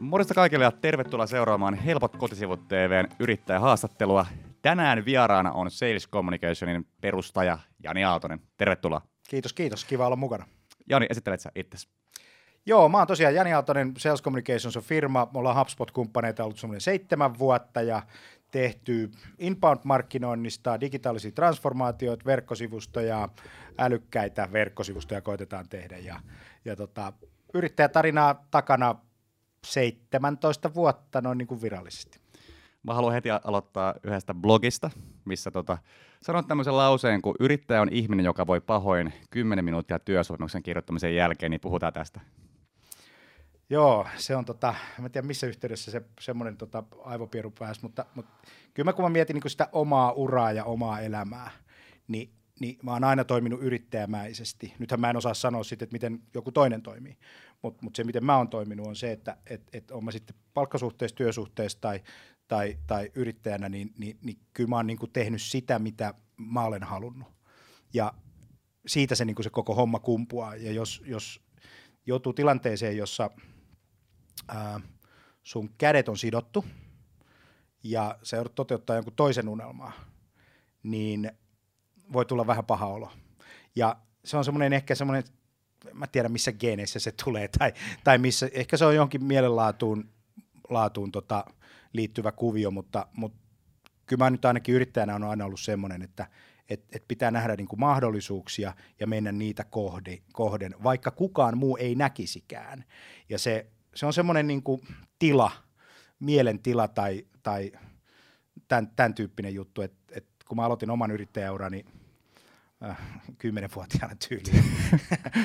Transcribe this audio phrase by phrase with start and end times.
[0.00, 4.26] Morjesta kaikille ja tervetuloa seuraamaan Helpot kotisivut TVn yrittäjähaastattelua.
[4.62, 8.40] Tänään vieraana on Sales Communicationin perustaja Jani Aaltonen.
[8.56, 9.02] Tervetuloa.
[9.28, 9.84] Kiitos, kiitos.
[9.84, 10.46] Kiva olla mukana.
[10.88, 11.88] Jani, esittelet sä itsesi.
[12.66, 15.28] Joo, mä oon tosiaan Jani Aaltonen, Sales Communications on firma.
[15.32, 18.02] Me ollaan HubSpot-kumppaneita ollut semmoinen seitsemän vuotta ja
[18.50, 23.28] tehty inbound-markkinoinnista, digitaalisia transformaatioita, verkkosivustoja,
[23.78, 25.98] älykkäitä verkkosivustoja koitetaan tehdä.
[25.98, 26.20] Ja,
[26.64, 27.12] ja tota,
[27.54, 28.94] yrittäjätarinaa takana
[29.64, 32.18] 17 vuotta noin niin kuin virallisesti.
[32.82, 34.90] Mä haluan heti aloittaa yhdestä blogista,
[35.24, 35.78] missä tota,
[36.22, 41.50] sanot tämmöisen lauseen, kun yrittäjä on ihminen, joka voi pahoin 10 minuuttia työsopimuksen kirjoittamisen jälkeen,
[41.50, 42.20] niin puhutaan tästä.
[43.70, 48.32] Joo, se on tota, en tiedä missä yhteydessä se semmoinen tota, aivopieru pääsi, mutta, mutta
[48.74, 51.50] kyllä mä kun mä mietin niin sitä omaa uraa ja omaa elämää,
[52.08, 54.74] niin, niin mä oon aina toiminut yrittäjämäisesti.
[54.78, 57.16] Nythän mä en osaa sanoa sitten, että miten joku toinen toimii,
[57.62, 60.36] mutta mut se miten mä oon toiminut on se, että et, et on mä sitten
[60.54, 62.02] palkkasuhteessa, työsuhteessa tai,
[62.48, 66.82] tai, tai yrittäjänä, niin, niin, niin kyllä mä oon niin tehnyt sitä, mitä mä olen
[66.82, 67.28] halunnut.
[67.94, 68.14] Ja
[68.86, 70.56] siitä se, niin se koko homma kumpuaa.
[70.56, 71.40] Ja jos, jos
[72.06, 73.30] joutuu tilanteeseen, jossa
[74.48, 74.80] ää,
[75.42, 76.64] sun kädet on sidottu
[77.82, 79.92] ja sä joudut toteuttaa jonkun toisen unelmaa,
[80.82, 81.32] niin
[82.12, 83.12] voi tulla vähän paha olo.
[83.76, 85.24] Ja se on semmoinen ehkä semmoinen,
[85.92, 87.72] mä tiedän missä geeneissä se tulee, tai,
[88.04, 90.10] tai missä, ehkä se on jonkin mielenlaatuun
[90.68, 91.44] laatuun tota,
[91.92, 93.38] liittyvä kuvio, mutta, mutta
[94.06, 96.26] kyllä mä nyt ainakin yrittäjänä on aina ollut semmoinen, että
[96.68, 101.76] et, et pitää nähdä niin kuin mahdollisuuksia ja mennä niitä kohde, kohden, vaikka kukaan muu
[101.76, 102.84] ei näkisikään.
[103.28, 104.80] Ja se, se on semmoinen niin kuin
[105.18, 105.50] tila,
[106.88, 107.72] tai, tai
[108.68, 111.97] tämän, tämän tyyppinen juttu, että et kun mä aloitin oman yrittäjäurani äh,
[113.38, 114.64] kymmenenvuotiaana tyyliin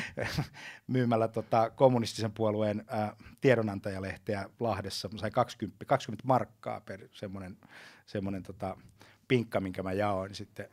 [0.88, 5.10] myymällä tota, kommunistisen puolueen äh, tiedonantajalehteä Lahdessa.
[5.12, 7.58] Mä sain 20, 20 markkaa per semmoinen,
[8.06, 8.78] semmoinen tota,
[9.28, 10.70] pinkka, minkä mä jaoin sitten.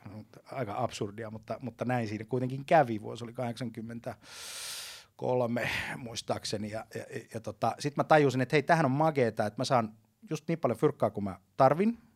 [0.52, 3.00] Aika absurdia, mutta, mutta näin siinä kuitenkin kävi.
[3.00, 4.14] Vuosi oli 80
[5.16, 6.70] kolme muistaakseni.
[6.70, 7.04] Ja, ja,
[7.34, 9.94] ja tota, sitten mä tajusin, että hei, tähän on mageeta, että mä saan
[10.30, 12.09] just niin paljon fyrkkaa kuin mä tarvin.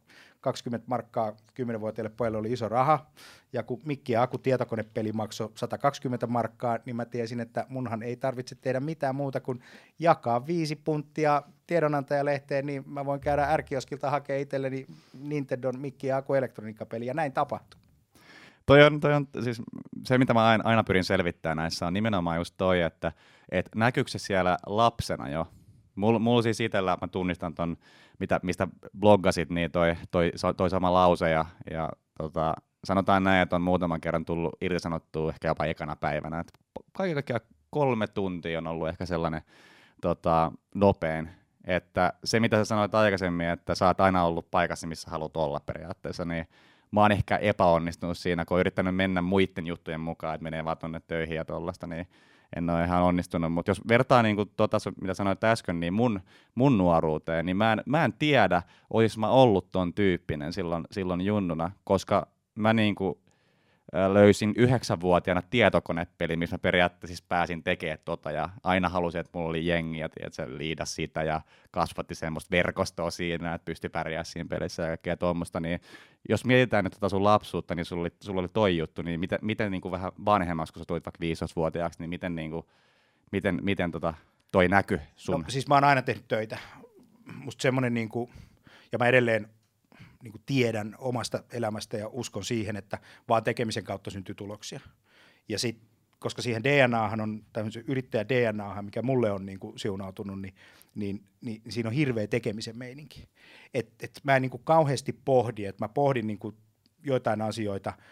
[0.45, 3.07] 20 markkaa 10-vuotiaille pojalle oli iso raha,
[3.53, 8.17] ja kun Mikki ja Aku tietokonepeli maksoi 120 markkaa, niin mä tiesin, että munhan ei
[8.17, 9.61] tarvitse tehdä mitään muuta kuin
[9.99, 14.87] jakaa viisi punttia tiedonantajalehteen, niin mä voin käydä ärkioskilta hakea itselleni
[15.21, 17.81] Nintendon Mikki ja Aku elektroniikkapeli, ja näin tapahtui.
[18.67, 19.63] Toi on, toi on siis
[20.05, 23.13] se, mitä mä aina, aina pyrin selvittämään näissä, on nimenomaan just toi, että
[23.49, 25.47] et näkyykö se siellä lapsena jo.
[25.95, 27.77] Mulla mul siis itsellä, mä tunnistan ton,
[28.19, 28.69] mitä, mistä
[28.99, 34.01] bloggasit, niin toi, toi, toi sama lause, ja, ja tota, sanotaan näin, että on muutaman
[34.01, 36.41] kerran tullut irtisanottua ehkä jopa ekana päivänä.
[36.41, 36.53] Et
[36.93, 37.41] kaiken kaikkiaan
[37.71, 39.43] kolme tuntia on ollut ehkä sellainen
[40.01, 41.31] tota, nopein.
[41.65, 45.61] Että se, mitä sä sanoit aikaisemmin, että sä oot aina ollut paikassa, missä haluat olla
[45.61, 46.47] periaatteessa, niin
[46.91, 50.79] mä oon ehkä epäonnistunut siinä, kun oon yrittänyt mennä muiden juttujen mukaan, että menee vaan
[50.79, 52.07] tuonne töihin ja tollasta, niin
[52.57, 53.53] en ole ihan onnistunut.
[53.53, 56.21] Mutta jos vertaa niin kuin tota, mitä sanoit äsken, niin mun,
[56.55, 61.21] mun nuoruuteen, niin mä en, mä en tiedä, olis mä ollut ton tyyppinen silloin, silloin
[61.21, 63.19] junnuna, koska mä niin kuin
[64.13, 69.67] löysin yhdeksänvuotiaana tietokonepeli, missä periaatteessa siis pääsin tekemään tota, ja aina halusin, että mulla oli
[69.67, 71.41] jengi, ja se liidas sitä, ja
[71.71, 75.81] kasvatti semmoista verkostoa siinä, että pystyi pärjäämään siinä pelissä ja kaikkea tuommoista, niin
[76.29, 79.39] jos mietitään nyt tota sun lapsuutta, niin sulla oli, sulla oli toi juttu, niin miten,
[79.43, 82.67] miten niin kuin vähän vanhemmaksi, kun sä tulit vaikka 15-vuotiaaksi, niin miten, niin kuin,
[83.33, 84.15] miten, miten tota,
[84.53, 85.41] toi näky sun?
[85.41, 86.59] No, siis mä oon aina tehnyt töitä.
[87.35, 88.31] Musta semmoinen, niin kuin,
[88.93, 89.49] ja mä edelleen
[90.25, 92.99] niin kuin tiedän omasta elämästä ja uskon siihen, että
[93.29, 94.81] vaan tekemisen kautta syntyy tuloksia.
[95.49, 95.79] Ja sit,
[96.19, 100.55] koska siihen DNAhan on, tämmöisen yrittäjä DNAhan, mikä mulle on niin kuin siunautunut, niin,
[100.95, 103.29] niin, niin, niin siinä on hirveä tekemisen meininki.
[103.75, 106.57] Et, et mä en niin kuin kauheasti pohdi, että mä pohdin niin kuin
[107.03, 107.93] joitain asioita–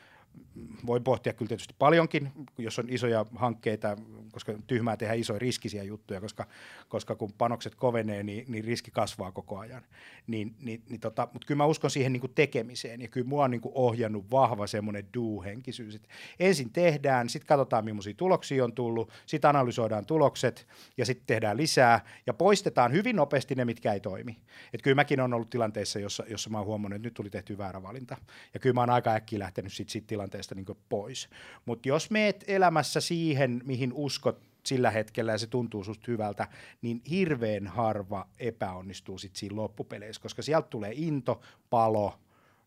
[0.86, 3.96] voi pohtia kyllä tietysti paljonkin, jos on isoja hankkeita,
[4.32, 6.46] koska tyhmää tehdä isoja riskisiä juttuja, koska,
[6.88, 9.82] koska kun panokset kovenee, niin, niin riski kasvaa koko ajan.
[10.26, 13.44] Niin, niin, niin tota, mutta kyllä mä uskon siihen niin kuin tekemiseen, ja kyllä mua
[13.44, 16.00] on niin kuin ohjannut vahva semmoinen do-henkisyys.
[16.40, 20.66] Ensin tehdään, sitten katsotaan, millaisia tuloksia on tullut, sitten analysoidaan tulokset,
[20.96, 24.38] ja sitten tehdään lisää, ja poistetaan hyvin nopeasti ne, mitkä ei toimi.
[24.72, 27.58] Et kyllä mäkin olen ollut tilanteessa, jossa, jossa mä oon huomannut, että nyt tuli tehty
[27.58, 28.16] väärä valinta,
[28.54, 31.28] ja kyllä mä oon aika äkkiä lähtenyt sitten sit tilanteesta niin pois.
[31.66, 36.48] Mutta jos meet elämässä siihen, mihin uskot sillä hetkellä ja se tuntuu susta hyvältä,
[36.82, 41.40] niin hirveän harva epäonnistuu sitten siinä loppupeleissä, koska sieltä tulee into,
[41.70, 42.18] palo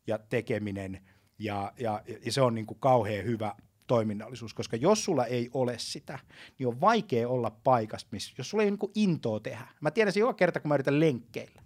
[0.07, 1.01] ja tekeminen
[1.39, 3.55] ja, ja, ja se on niin kuin kauhean hyvä
[3.87, 6.19] toiminnallisuus, koska jos sulla ei ole sitä,
[6.59, 9.67] niin on vaikea olla paikasta, missä, jos sulla ei ole niin intoa tehdä.
[9.81, 11.64] Mä tiedän se joka kerta, kun mä yritän lenkkeillä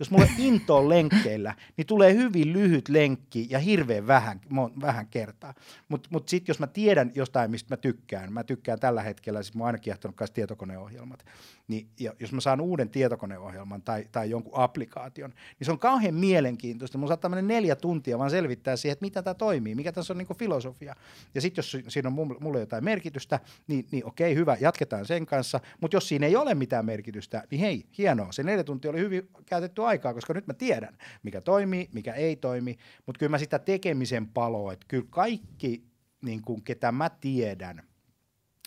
[0.00, 4.40] jos mulle into on lenkkeillä, niin tulee hyvin lyhyt lenkki ja hirveän vähän,
[4.80, 5.54] vähän kertaa.
[5.88, 9.42] Mutta mut, mut sitten jos mä tiedän jostain, mistä mä tykkään, mä tykkään tällä hetkellä,
[9.42, 11.24] siis mä oon aina kiehtonut kanssa tietokoneohjelmat,
[11.68, 16.14] niin ja jos mä saan uuden tietokoneohjelman tai, tai jonkun applikaation, niin se on kauhean
[16.14, 16.98] mielenkiintoista.
[16.98, 20.18] Mun saattaa mennä neljä tuntia vaan selvittää siihen, että mitä tämä toimii, mikä tässä on
[20.18, 20.96] niin filosofia.
[21.34, 25.60] Ja sitten jos siinä on mulle jotain merkitystä, niin, niin okei, hyvä, jatketaan sen kanssa.
[25.80, 28.32] Mutta jos siinä ei ole mitään merkitystä, niin hei, hienoa.
[28.32, 32.36] Se neljä tuntia oli hyvin käytetty aikaa, koska nyt mä tiedän, mikä toimii, mikä ei
[32.36, 32.76] toimi.
[33.06, 35.84] Mutta kyllä mä sitä tekemisen paloa, että kyllä kaikki,
[36.22, 37.82] niin kuin, ketä mä tiedän–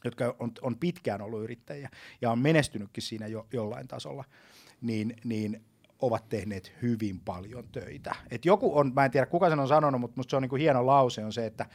[0.03, 1.89] jotka on, on pitkään ollut yrittäjiä
[2.21, 4.23] ja on menestynytkin siinä jo, jollain tasolla,
[4.81, 5.65] niin, niin
[6.05, 8.15] ovat tehneet hyvin paljon töitä.
[8.31, 10.55] Et joku on, mä en tiedä kuka sen on sanonut, mutta musta se on niinku
[10.55, 11.65] hieno lause, on se, että,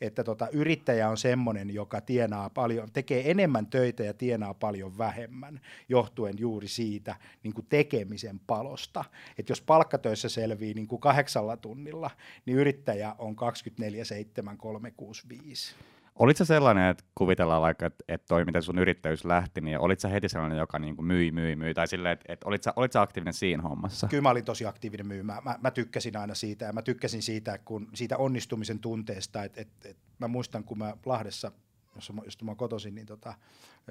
[0.00, 5.60] että tota, yrittäjä on semmoinen, joka tienaa paljon, tekee enemmän töitä ja tienaa paljon vähemmän,
[5.88, 9.04] johtuen juuri siitä niin kuin tekemisen palosta.
[9.38, 12.10] Et jos palkkatöissä selvii niin kuin kahdeksalla tunnilla,
[12.46, 15.74] niin yrittäjä on 24, 7, 3, 6, 5.
[16.18, 20.28] Olitko sellainen, että kuvitellaan vaikka, että, että toi, miten sun yrittäjyys lähti, niin olitko heti
[20.28, 23.62] sellainen, joka niin kuin myi, myi, myi, tai silleen, että, että olitko, olitko aktiivinen siinä
[23.62, 24.08] hommassa?
[24.08, 25.22] Kyllä mä olin tosi aktiivinen myy.
[25.22, 29.60] Mä, mä, mä tykkäsin aina siitä, ja mä tykkäsin siitä, kun, siitä onnistumisen tunteesta, että
[29.60, 31.52] että että mä muistan, kun mä Lahdessa,
[31.94, 33.34] jossa, josta mä kotoisin, niin tota,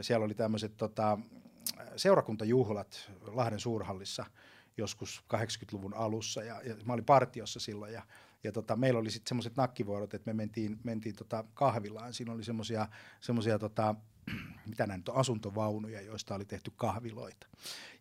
[0.01, 1.17] siellä oli tämmöiset tota,
[1.95, 4.25] seurakuntajuhlat Lahden suurhallissa
[4.77, 8.03] joskus 80-luvun alussa, ja, ja mä olin partiossa silloin, ja
[8.47, 12.13] ja tota, meillä oli sitten semmoiset nakkivuorot, että me mentiin, mentiin tota kahvilaan.
[12.13, 12.43] Siinä oli
[13.21, 13.95] semmoisia tota,
[14.69, 17.47] mitä näin, asuntovaunuja, joista oli tehty kahviloita.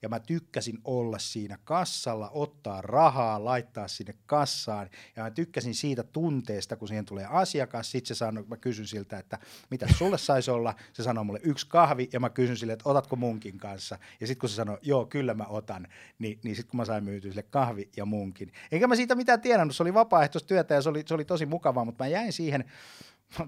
[0.02, 4.90] Ja mä tykkäsin olla siinä kassalla, ottaa rahaa, laittaa sinne kassaan.
[5.17, 7.90] Ja mä tykkäsin siitä tunteesta, kun siihen tulee asiakas.
[7.90, 9.38] Sitten se sanoi, mä kysyn siltä, että
[9.70, 10.75] mitä sulle saisi olla.
[10.93, 13.99] Se sanoi mulle yksi kahvi ja mä kysyn sille, että otatko munkin kanssa.
[14.20, 15.88] Ja sitten kun se sanoi, joo, kyllä mä otan,
[16.19, 18.52] niin, niin sitten kun mä sain myytyä sille kahvi ja munkin.
[18.73, 21.84] Enkä mä siitä mitään tienannut, se oli vapaaehtoistyötä ja se oli, se oli tosi mukavaa,
[21.84, 22.64] mutta mä jäin siihen,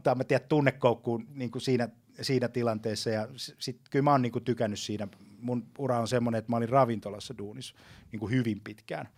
[0.03, 1.89] tai mä tiedän, tunnekoukkuun niin kuin siinä
[2.23, 5.09] siinä tilanteessa ja sit, kyllä mä oon niinku tykännyt siinä.
[5.41, 7.75] Mun ura on semmoinen, että mä olin ravintolassa duunissa
[8.13, 9.09] niinku hyvin pitkään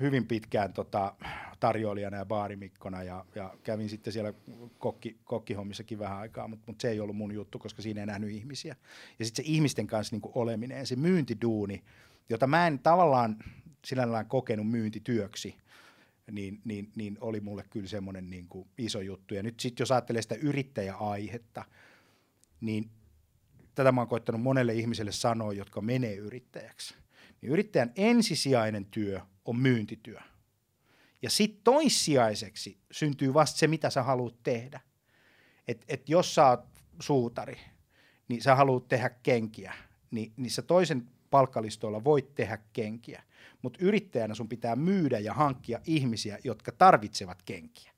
[0.00, 1.14] hyvin pitkään tota,
[1.60, 4.32] tarjoilijana ja baarimikkona ja, ja kävin sitten siellä
[4.78, 8.30] kokki, kokkihommissakin vähän aikaa, mutta mut se ei ollut mun juttu, koska siinä ei nähnyt
[8.30, 8.76] ihmisiä.
[9.18, 11.84] Ja sitten se ihmisten kanssa niinku oleminen se myyntiduuni,
[12.28, 13.36] jota mä en tavallaan
[13.84, 15.56] sinällään kokenut myyntityöksi,
[16.30, 18.48] niin, niin, niin oli mulle kyllä semmoinen niin
[18.78, 19.34] iso juttu.
[19.34, 21.64] Ja nyt sitten jos ajattelee sitä yrittäjäaihetta,
[22.60, 22.90] niin
[23.74, 26.94] tätä mä oon koittanut monelle ihmiselle sanoa, jotka menee yrittäjäksi.
[27.42, 30.20] Niin yrittäjän ensisijainen työ on myyntityö.
[31.22, 34.80] Ja sitten toissijaiseksi syntyy vasta se, mitä sä haluat tehdä.
[35.68, 36.66] Et, et jos sä oot
[37.00, 37.58] suutari,
[38.28, 39.74] niin sä haluat tehdä kenkiä,
[40.10, 43.22] niin, niin sä toisen palkkalistoilla voit tehdä kenkiä.
[43.62, 47.94] Mutta yrittäjänä sun pitää myydä ja hankkia ihmisiä, jotka tarvitsevat kenkiä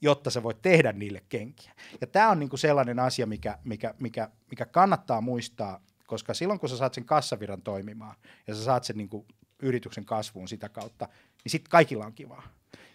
[0.00, 1.72] jotta sä voit tehdä niille kenkiä.
[2.00, 6.68] Ja tämä on niinku sellainen asia, mikä, mikä, mikä, mikä kannattaa muistaa, koska silloin kun
[6.68, 9.26] sä saat sen kassaviran toimimaan ja sä saat sen niinku
[9.62, 11.08] yrityksen kasvuun sitä kautta,
[11.44, 12.42] niin sitten kaikilla on kivaa.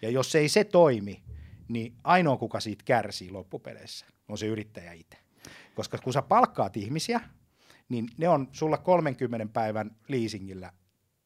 [0.02, 1.22] Ja jos ei se toimi,
[1.68, 5.18] niin ainoa kuka siitä kärsii loppupeleissä on se yrittäjä itse.
[5.74, 7.20] Koska kun sä palkkaat ihmisiä,
[7.88, 10.72] niin ne on sulla 30 päivän leasingillä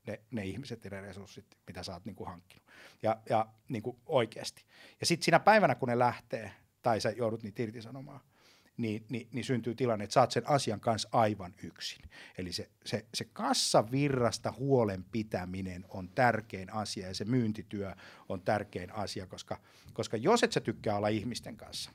[0.06, 2.68] ne, ne ihmiset ja ne resurssit, mitä sä oot niin kuin hankkinut.
[3.02, 4.64] Ja, ja niin kuin oikeasti.
[5.00, 8.20] Ja sitten siinä päivänä, kun ne lähtee, tai sä joudut niitä irtisanomaan,
[8.76, 12.02] niin, niin, niin syntyy tilanne, että saat sen asian kanssa aivan yksin.
[12.38, 17.94] Eli se, se, se kassavirrasta huolen pitäminen on tärkein asia ja se myyntityö
[18.28, 19.60] on tärkein asia, koska,
[19.92, 21.90] koska jos et sä tykkää olla ihmisten kanssa,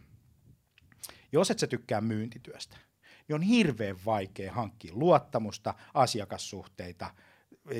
[1.32, 2.78] jos et sä tykkää myyntityöstä,
[3.28, 7.14] niin on hirveän vaikea hankkia luottamusta, asiakassuhteita–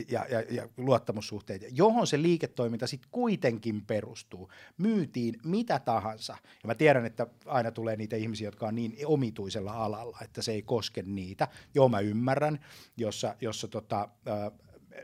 [0.10, 4.52] ja, ja, ja luottamussuhteita, johon se liiketoiminta sitten kuitenkin perustuu.
[4.78, 6.38] Myytiin mitä tahansa.
[6.44, 10.52] Ja mä tiedän, että aina tulee niitä ihmisiä, jotka on niin omituisella alalla, että se
[10.52, 11.48] ei koske niitä.
[11.76, 12.60] Joo, mä ymmärrän,
[12.98, 14.10] jossa, jossa tota,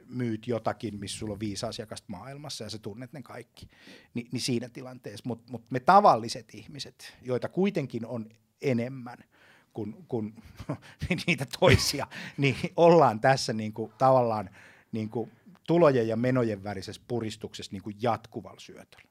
[0.07, 3.69] myyt jotakin, missä sulla on viisi asiakasta maailmassa ja sä tunnet ne kaikki,
[4.13, 5.23] Ni, niin siinä tilanteessa.
[5.27, 8.29] Mutta mut me tavalliset ihmiset, joita kuitenkin on
[8.61, 9.17] enemmän–
[9.75, 10.43] kuin, kuin
[11.27, 14.49] niitä toisia, niin ollaan tässä niin kuin, tavallaan
[14.95, 15.31] niin kuin,
[15.67, 19.09] tulojen ja menojen värisessä puristuksessa niin kuin jatkuvalla syötöllä.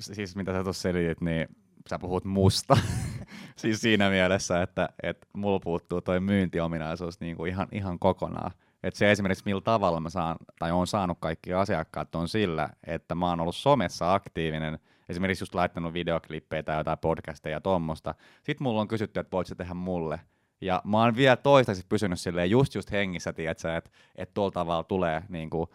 [0.00, 1.48] Siis mitä sä tuossa selitit, niin
[1.90, 2.76] sä puhut musta.
[3.60, 8.50] siis siinä mielessä, että, että mulla puuttuu toi myyntiominaisuus niin kuin ihan, ihan kokonaan.
[8.82, 13.14] Et se esimerkiksi millä tavalla mä saan, tai on saanut kaikki asiakkaat on sillä, että
[13.14, 14.78] mä oon ollut somessa aktiivinen
[15.08, 18.14] esimerkiksi just laittanut videoklippejä tai jotain podcasteja ja tuommoista.
[18.42, 20.20] Sitten mulla on kysytty, että voitko tehdä mulle.
[20.60, 23.82] Ja mä oon vielä toistaiseksi pysynyt silleen just just hengissä, että
[24.16, 25.66] että tuolla tavalla tulee niin kuin,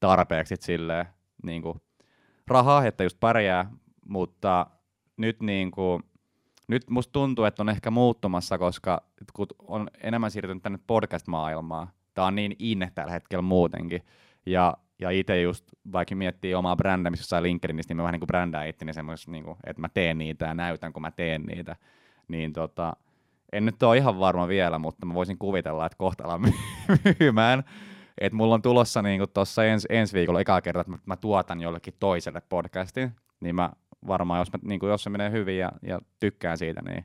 [0.00, 1.06] tarpeeksi silleen,
[1.42, 1.80] niin kuin,
[2.46, 3.70] rahaa, että just pärjää,
[4.08, 4.66] mutta
[5.16, 6.02] nyt niin kuin,
[6.68, 9.02] nyt musta tuntuu, että on ehkä muuttumassa, koska
[9.32, 14.02] kun on enemmän siirtynyt tänne podcast-maailmaan, tää on niin inne tällä hetkellä muutenkin,
[14.46, 18.26] ja, ja itse just vaikka miettii omaa brändämistä jossain LinkedInissä, niin mä vähän niin kuin
[18.26, 21.76] brändään itteni semmoisessa, niin kuin, että mä teen niitä ja näytän, kun mä teen niitä,
[22.28, 22.96] niin tota,
[23.52, 26.40] en nyt ole ihan varma vielä, mutta mä voisin kuvitella, että kohta alan
[27.20, 27.64] myymään.
[28.20, 31.60] Et mulla on tulossa niin tuossa ens, ensi viikolla ekaa kertaa, että mä, mä tuotan
[31.60, 33.70] jollekin toiselle podcastin, niin mä
[34.06, 37.04] varmaan, jos, mä, niin kuin, jos se menee hyvin ja, ja tykkään siitä, niin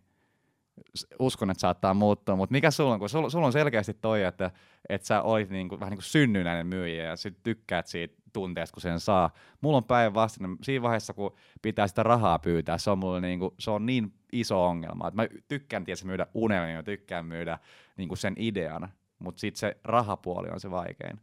[1.19, 4.51] uskon, että saattaa muuttua, mutta mikä sulla on, kun sulla, sulla on selkeästi toi, että,
[4.89, 8.73] että sä olit niin kuin, vähän niin kuin synnynäinen myyjä ja sit tykkäät siitä tunteesta,
[8.73, 9.33] kun sen saa.
[9.61, 13.51] Mulla on päinvastainen, siinä vaiheessa, kun pitää sitä rahaa pyytää, se on, mulle niin kuin,
[13.59, 17.59] se on niin iso ongelma, että mä tykkään tietysti myydä unelmia, mä tykkään myydä
[17.97, 18.89] niin kuin sen idean,
[19.19, 21.19] mutta sitten se rahapuoli on se vaikein.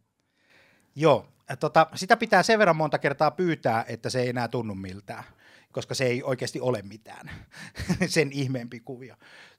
[0.95, 1.25] Joo,
[1.59, 5.23] tota, sitä pitää sen verran monta kertaa pyytää, että se ei enää tunnu miltään,
[5.71, 7.29] koska se ei oikeasti ole mitään,
[8.07, 9.15] sen ihmeempi kuvio.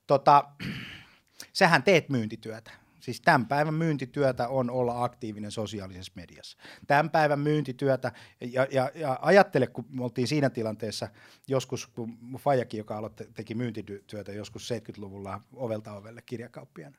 [0.06, 0.44] Tota,
[1.52, 2.70] sähän teet myyntityötä.
[3.00, 6.58] Siis tämän päivän myyntityötä on olla aktiivinen sosiaalisessa mediassa.
[6.86, 11.08] Tämän päivän myyntityötä, ja, ja, ja ajattele, kun me oltiin siinä tilanteessa
[11.48, 16.96] joskus, kun Fajakin, joka aloitti, teki myyntityötä joskus 70-luvulla ovelta ovelle kirjakauppiana.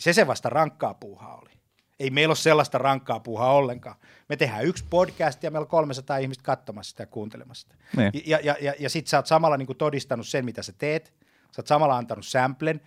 [0.00, 1.61] Se se vasta rankkaa puuhaa oli.
[1.98, 3.96] Ei meillä ole sellaista rankkaa puuhaa ollenkaan.
[4.28, 7.74] Me tehdään yksi podcast ja meillä on 300 ihmistä katsomassa sitä ja kuuntelemassa sitä.
[7.96, 8.22] Niin.
[8.26, 11.14] Ja, ja, ja, ja sit sä oot samalla niin todistanut sen, mitä sä teet.
[11.52, 12.80] Sä oot samalla antanut samplen,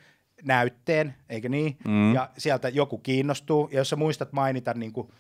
[0.44, 1.78] näytteen, eikö niin?
[1.88, 2.16] Mm.
[2.16, 3.70] Ja sieltä joku kiinnostuu.
[3.72, 5.12] Ja jos sä muistat mainita niin kuin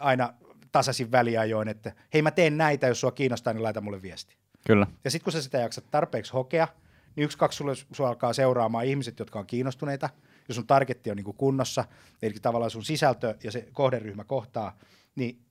[0.00, 0.34] aina
[0.72, 4.36] tasaisin väliajoin, että hei mä teen näitä, jos sua kiinnostaa, niin laita mulle viesti.
[4.66, 4.86] Kyllä.
[5.04, 6.68] Ja sitten kun sä sitä jaksat tarpeeksi hokea,
[7.16, 10.10] niin yksi, kaksi sulle, sulle alkaa seuraamaan ihmiset, jotka on kiinnostuneita–
[10.50, 11.84] jos sun targetti on niin kuin kunnossa,
[12.22, 14.78] eli tavallaan sun sisältö ja se kohderyhmä kohtaa,
[15.14, 15.42] niin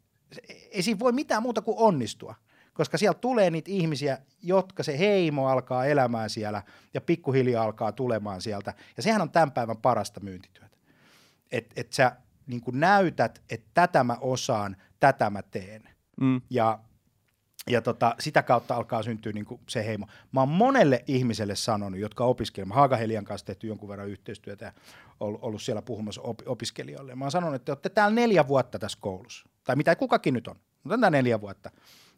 [0.72, 2.36] ei siinä voi mitään muuta kuin onnistua,
[2.74, 6.64] koska sieltä tulee niitä ihmisiä, jotka se heimo alkaa elämään siellä
[6.94, 8.74] ja pikkuhiljaa alkaa tulemaan sieltä.
[8.98, 10.78] Ja sehän on tämän päivän parasta myyntityötä.
[11.52, 12.16] Että et sä
[12.48, 15.90] niin näytät, että tätä mä osaan, tätä mä teen.
[16.22, 16.42] Mm.
[16.50, 16.80] Ja
[17.68, 20.08] ja tota, sitä kautta alkaa syntyä niin kuin se heimo.
[20.32, 24.72] Mä oon monelle ihmiselle sanonut, jotka opiskelevat, Haaga Helian kanssa tehty jonkun verran yhteistyötä ja
[25.20, 27.16] ollut, siellä puhumassa op- opiskelijoille.
[27.16, 30.48] Mä oon sanonut, että te olette täällä neljä vuotta tässä koulussa, tai mitä kukakin nyt
[30.48, 31.72] on, mutta on neljä vuotta,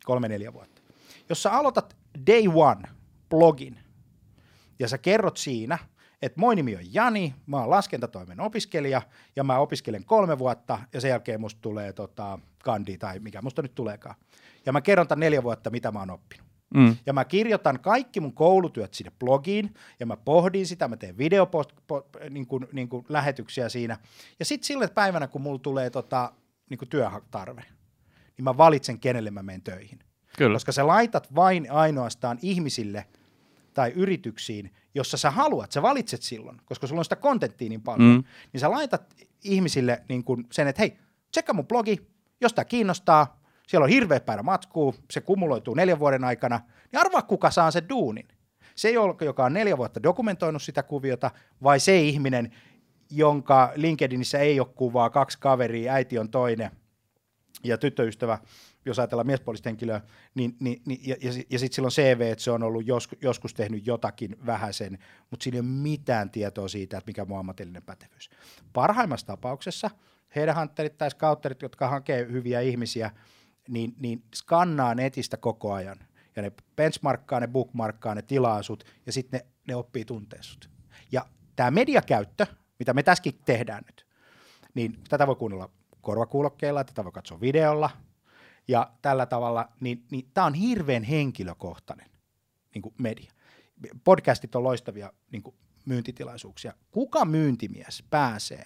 [0.04, 0.82] kolme neljä vuotta.
[1.30, 2.90] Jos sä aloitat day one
[3.30, 3.80] blogin,
[4.80, 5.80] ja sä kerrot siinä,
[6.22, 9.02] että moi nimi on Jani, mä oon laskentatoimen opiskelija,
[9.36, 13.62] ja mä opiskelen kolme vuotta, ja sen jälkeen musta tulee tota, kandi, tai mikä musta
[13.62, 14.16] nyt tuleekaan
[14.66, 16.48] ja mä kerron tämän neljä vuotta, mitä mä oon oppinut.
[16.76, 16.96] Mm.
[17.06, 21.70] Ja mä kirjoitan kaikki mun koulutyöt sinne blogiin, ja mä pohdin sitä, mä teen videopost,
[21.88, 23.98] po, niin kuin, niin kuin lähetyksiä siinä.
[24.40, 26.34] Ja sitten sille päivänä, kun mulla tulee tota,
[26.70, 27.64] niin kuin työtarve,
[28.38, 30.00] niin mä valitsen, kenelle mä menen töihin.
[30.38, 30.56] Kyllä.
[30.56, 33.06] Koska sä laitat vain ainoastaan ihmisille
[33.74, 38.10] tai yrityksiin, jossa sä haluat, sä valitset silloin, koska sulla on sitä kontenttia niin paljon,
[38.10, 38.24] mm.
[38.54, 40.98] niin sä laitat ihmisille niin kuin sen, että hei,
[41.32, 42.08] tsekka mun blogi,
[42.42, 46.62] jos tämä kiinnostaa, siellä on hirveä päivä matskuu, se kumuloituu neljän vuoden aikana,
[46.92, 48.28] niin arvaa kuka saa sen duunin.
[48.76, 48.92] Se,
[49.26, 51.32] joka on neljä vuotta dokumentoinut sitä kuviota,
[51.64, 52.52] vai se ihminen,
[53.10, 56.72] jonka LinkedInissä ei ole kuvaa, kaksi kaveria, äiti on toinen
[57.64, 58.38] ja tyttöystävä,
[58.86, 60.02] jos ajatellaan miespuolista henkilöä,
[60.36, 63.54] niin, niin, niin, ja, ja, ja sitten silloin CV, että se on ollut joskus, joskus
[63.54, 64.98] tehnyt jotakin vähäisen,
[65.30, 68.30] mutta siinä ei ole mitään tietoa siitä, että mikä on ammatillinen pätevyys.
[68.74, 69.90] Parhaimmassa tapauksessa
[70.36, 73.12] headhunterit tai scouterit, jotka hakee hyviä ihmisiä,
[73.70, 75.98] niin, niin skannaa netistä koko ajan.
[76.36, 80.70] Ja ne benchmarkkaa, ne bookmarkkaa, ne tilaa sut, ja sitten ne, ne oppii tuntee sut.
[81.12, 82.48] Ja tämä mediakäyttö,
[82.80, 84.08] mitä me tässäkin tehdään nyt,
[84.74, 85.70] niin tätä voi kuunnella
[86.02, 87.90] korvakuulokkeilla, tätä voi katsoa videolla,
[88.68, 92.12] ja tällä tavalla, niin, niin tämä on hirveän henkilökohtainen
[92.74, 93.34] niin kuin media.
[94.04, 96.74] Podcastit on loistavia niin kuin myyntitilaisuuksia.
[96.92, 98.66] Kuka myyntimies pääsee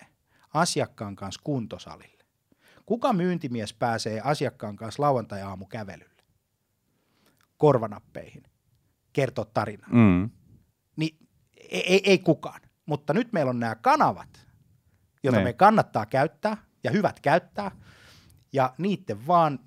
[0.53, 2.25] asiakkaan kanssa kuntosalille?
[2.85, 6.23] Kuka myyntimies pääsee asiakkaan kanssa lauantai-aamu kävelylle?
[7.57, 8.43] Korvanappeihin.
[9.13, 9.89] Kertoa tarinaa.
[9.91, 10.29] Mm.
[10.95, 11.17] Niin
[11.57, 12.61] ei, ei, ei kukaan.
[12.85, 14.47] Mutta nyt meillä on nämä kanavat,
[15.23, 17.71] joita me kannattaa käyttää ja hyvät käyttää,
[18.53, 19.59] ja niiden vaan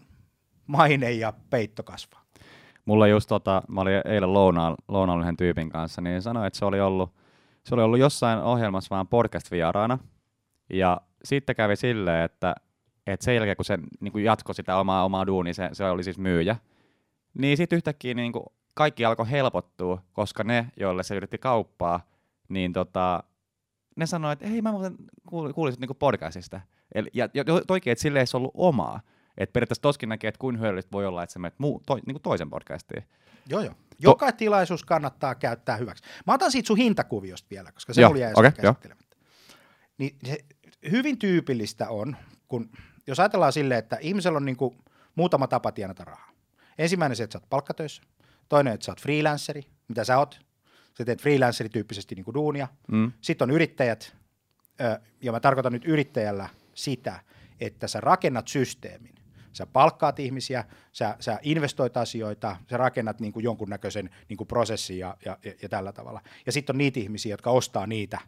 [0.69, 2.23] maine ja peitto kasvaa.
[2.85, 6.65] Mulla just tota, mä olin eilen lounaalla, lounaalla yhden tyypin kanssa, niin sanoi, että se
[6.65, 7.15] oli ollut,
[7.65, 9.99] se oli ollut jossain ohjelmassa vaan podcast-vieraana,
[10.73, 12.55] ja sitten kävi silleen, että
[13.07, 16.05] et sen jälkeen, kun se niin kuin jatkoi sitä omaa, omaa duunia, se, se oli
[16.05, 16.57] siis myyjä,
[17.35, 18.45] niin sitten yhtäkkiä niin kuin
[18.75, 22.01] kaikki alkoi helpottua, koska ne, joille se yritti kauppaa,
[22.49, 23.23] niin tota,
[23.97, 24.97] ne sanoi, että hei mä muuten
[25.55, 26.61] kuulisin niin podcastista.
[26.95, 29.01] Eli, ja, ja toikin, että sille ei se ollut omaa.
[29.39, 32.05] Että periaatteessa toskin näkee, että kuin hyödyllistä voi olla, että sä menet muu, to, niin
[32.05, 33.05] kuin toisen podcastiin.
[33.49, 33.75] Joo, joo.
[33.99, 36.05] Joka to- tilaisuus kannattaa käyttää hyväksi.
[36.27, 39.17] Mä otan siitä sun hintakuviosta vielä, koska se joo, oli jäi okay, käsittelemättä.
[39.99, 40.39] Niin se
[40.91, 42.17] hyvin tyypillistä on,
[42.49, 42.71] kun
[43.07, 44.79] jos ajatellaan silleen, että ihmisellä on niin kuin
[45.15, 46.31] muutama tapa tienata rahaa.
[46.79, 48.03] Ensimmäinen se, että sä oot palkkatöissä.
[48.49, 50.41] Toinen, että sä oot freelanceri, mitä sä oot.
[50.99, 52.69] Sä teet freelancerityyppisesti niin kuin duunia.
[52.89, 53.13] Mm.
[53.21, 54.17] Sitten on yrittäjät,
[55.21, 57.21] ja mä tarkoitan nyt yrittäjällä sitä,
[57.61, 59.15] että sä rakennat systeemin.
[59.59, 64.99] Sä palkkaat ihmisiä, sä, sä investoit asioita, sä rakennat niin kuin jonkunnäköisen niin kuin prosessin
[64.99, 66.21] ja, ja, ja tällä tavalla.
[66.47, 68.19] Ja sitten on niitä ihmisiä, jotka ostaa niitä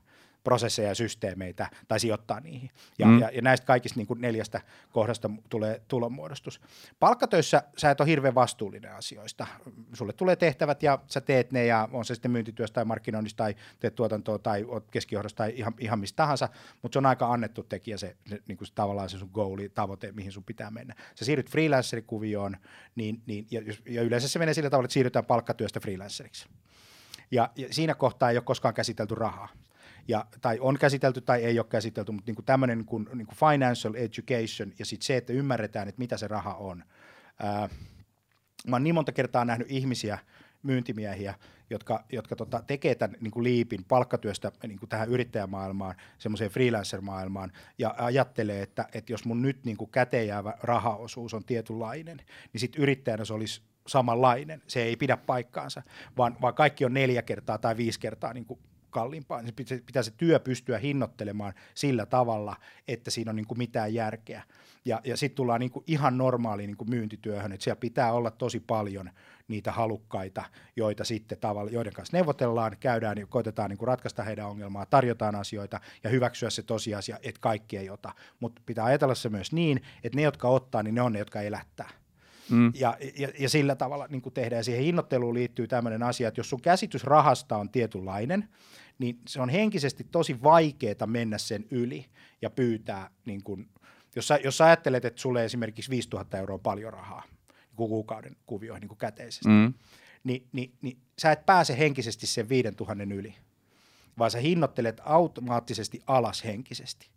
[0.45, 2.71] prosesseja ja systeemeitä tai sijoittaa niihin.
[2.99, 3.19] Ja, mm.
[3.19, 4.61] ja, ja näistä kaikista niin kuin neljästä
[4.93, 6.61] kohdasta tulee tulonmuodostus.
[7.01, 9.47] Palkkatöissä sä et ole hirveän vastuullinen asioista.
[9.93, 13.55] Sulle tulee tehtävät ja sä teet ne ja on se sitten myyntityöstä tai markkinoinnista tai
[13.81, 16.49] teet tuotantoa tai oot keskijohdosta tai ihan, ihan mistä tahansa,
[16.83, 19.69] mutta se on aika annettu tekijä se, se, niin kuin se tavallaan se sun goali,
[19.69, 20.95] tavoite, mihin sun pitää mennä.
[21.15, 22.57] Sä siirryt freelancerikuvioon
[22.95, 26.49] niin, niin, ja, ja yleensä se menee sillä tavalla, että siirrytään palkkatyöstä freelanceriksi.
[27.31, 29.49] Ja, ja siinä kohtaa ei ole koskaan käsitelty rahaa
[30.09, 33.39] ja, tai on käsitelty tai ei ole käsitelty, mutta niin tämmöinen niin kuin, niin kuin
[33.39, 36.85] financial education ja sitten se, että ymmärretään, että mitä se raha on.
[37.43, 37.69] Ää,
[38.67, 40.19] mä oon niin monta kertaa nähnyt ihmisiä,
[40.63, 41.35] myyntimiehiä,
[41.71, 47.53] jotka, jotka tota, tekee tämän niin kuin liipin palkkatyöstä niin kuin tähän yrittäjämaailmaan, semmoiseen freelancer-maailmaan,
[47.79, 52.17] ja ajattelee, että, että jos mun nyt niin kuin käteen jäävä rahaosuus on tietynlainen,
[52.53, 54.63] niin sitten yrittäjänä se olisi samanlainen.
[54.67, 55.83] Se ei pidä paikkaansa,
[56.17, 60.03] vaan, vaan kaikki on neljä kertaa tai viisi kertaa niin kuin kalliimpaa, niin pitää, pitää
[60.03, 62.57] se työ pystyä hinnoittelemaan sillä tavalla,
[62.89, 64.43] että siinä on niin kuin mitään järkeä.
[64.85, 68.31] Ja, ja sitten tullaan niin kuin ihan normaaliin niin kuin myyntityöhön, että siellä pitää olla
[68.31, 69.11] tosi paljon
[69.49, 70.45] niitä halukkaita,
[70.77, 75.35] joita sitten tavalla, joiden kanssa neuvotellaan, käydään ja koitetaan niin kuin ratkaista heidän ongelmaa, tarjotaan
[75.35, 78.13] asioita ja hyväksyä se tosiasia, että kaikki ei ota.
[78.41, 81.41] Mutta pitää ajatella se myös niin, että ne, jotka ottaa, niin ne on ne, jotka
[81.41, 81.91] elättää.
[82.51, 82.73] Mm.
[82.75, 84.61] Ja, ja, ja sillä tavalla niin kuin tehdään.
[84.61, 88.49] Ja siihen hinnoitteluun liittyy tämmöinen asia, että jos sun käsitys rahasta on tietynlainen,
[89.01, 92.07] niin se on henkisesti tosi vaikeaa mennä sen yli
[92.43, 93.69] ja pyytää, niin kuin,
[94.17, 98.37] jos, sä, jos sä ajattelet, että sulle esimerkiksi 5000 euroa on paljon rahaa niin kuukauden
[98.47, 99.75] kuvioihin niin kuin käteisesti, mm.
[100.25, 103.35] niin, niin, niin sä et pääse henkisesti sen 5000 yli,
[104.19, 107.11] vaan sä hinnoittelet automaattisesti alas henkisesti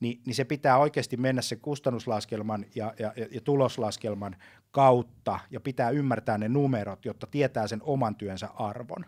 [0.00, 4.36] niin, niin se pitää oikeasti mennä sen kustannuslaskelman ja, ja, ja tuloslaskelman
[4.70, 9.04] kautta ja pitää ymmärtää ne numerot, jotta tietää sen oman työnsä arvon.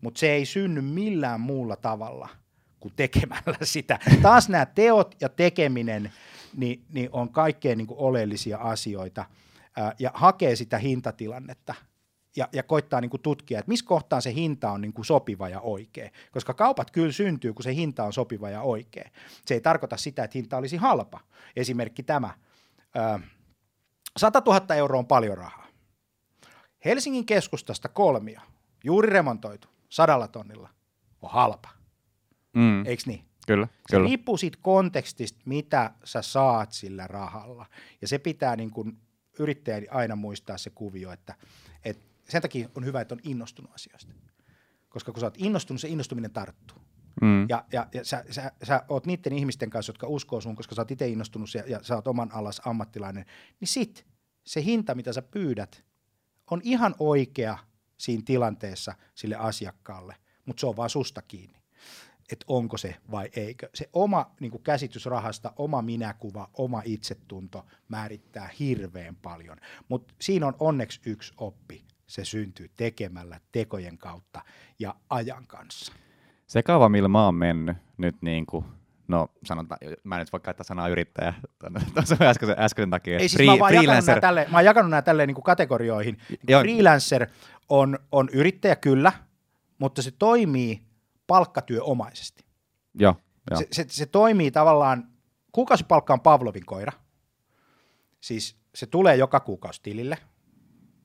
[0.00, 2.28] Mutta se ei synny millään muulla tavalla
[2.80, 3.98] kuin tekemällä sitä.
[4.22, 6.12] Taas nämä teot ja tekeminen
[6.56, 9.24] niin, niin on kaikkein niin kuin oleellisia asioita
[9.76, 11.74] ää, ja hakee sitä hintatilannetta
[12.36, 15.48] ja, ja koittaa niin kuin tutkia, että missä kohtaan se hinta on niin kuin sopiva
[15.48, 16.10] ja oikea.
[16.32, 19.10] Koska kaupat kyllä syntyy, kun se hinta on sopiva ja oikea.
[19.46, 21.20] Se ei tarkoita sitä, että hinta olisi halpa.
[21.56, 22.34] Esimerkki tämä.
[22.96, 23.20] Ö,
[24.16, 25.66] 100 000 euroa on paljon rahaa.
[26.84, 28.40] Helsingin keskustasta kolmio,
[28.84, 30.68] juuri remontoitu, sadalla tonnilla,
[31.22, 31.68] on halpa.
[32.54, 32.86] Mm.
[32.86, 33.24] Eikö niin?
[33.46, 34.06] Kyllä, se kyllä.
[34.06, 37.66] riippuu siitä kontekstista, mitä sä saat sillä rahalla.
[38.00, 38.98] Ja se pitää niin kuin
[39.38, 41.34] yrittäjän aina muistaa se kuvio, että,
[41.84, 44.14] että sen takia on hyvä, että on innostunut asioista.
[44.88, 46.78] Koska kun sä oot innostunut, se innostuminen tarttuu.
[47.22, 47.46] Mm.
[47.48, 50.80] Ja, ja, ja sä, sä, sä oot niiden ihmisten kanssa, jotka uskoo sun, koska sä
[50.80, 53.24] oot itse innostunut ja, ja sä oot oman alas ammattilainen,
[53.60, 54.06] niin sit
[54.44, 55.84] se hinta, mitä sä pyydät,
[56.50, 57.58] on ihan oikea
[57.98, 61.58] siinä tilanteessa sille asiakkaalle, mutta se on vaan susta kiinni
[62.32, 63.70] että onko se vai eikö.
[63.74, 69.56] Se oma niin kuin käsitys rahasta, oma minäkuva, oma itsetunto määrittää hirveän paljon.
[69.88, 74.40] Mutta siinä on onneksi yksi oppi se syntyy tekemällä tekojen kautta
[74.78, 75.92] ja ajan kanssa.
[76.46, 78.64] Se kaava, millä mä oon mennyt nyt niin kuin
[79.08, 81.34] No sanotaan, mä en nyt voi käyttää sanaa yrittäjä
[81.94, 83.18] tuossa äskeisen, äskeisen takia.
[83.18, 84.20] Ei siis Free, mä, oon freelancer.
[84.20, 86.18] Tälle, mä oon jakanut nämä tälleen niin kategorioihin.
[86.28, 87.26] Niin freelancer
[87.68, 89.12] on, on yrittäjä kyllä,
[89.78, 90.82] mutta se toimii
[91.26, 92.44] palkkatyöomaisesti.
[92.94, 93.14] Joo,
[93.50, 93.56] jo.
[93.56, 95.08] Se, se, se toimii tavallaan,
[95.52, 96.92] kuukausipalkka on Pavlovin koira.
[98.20, 100.18] Siis se tulee joka kuukausi tilille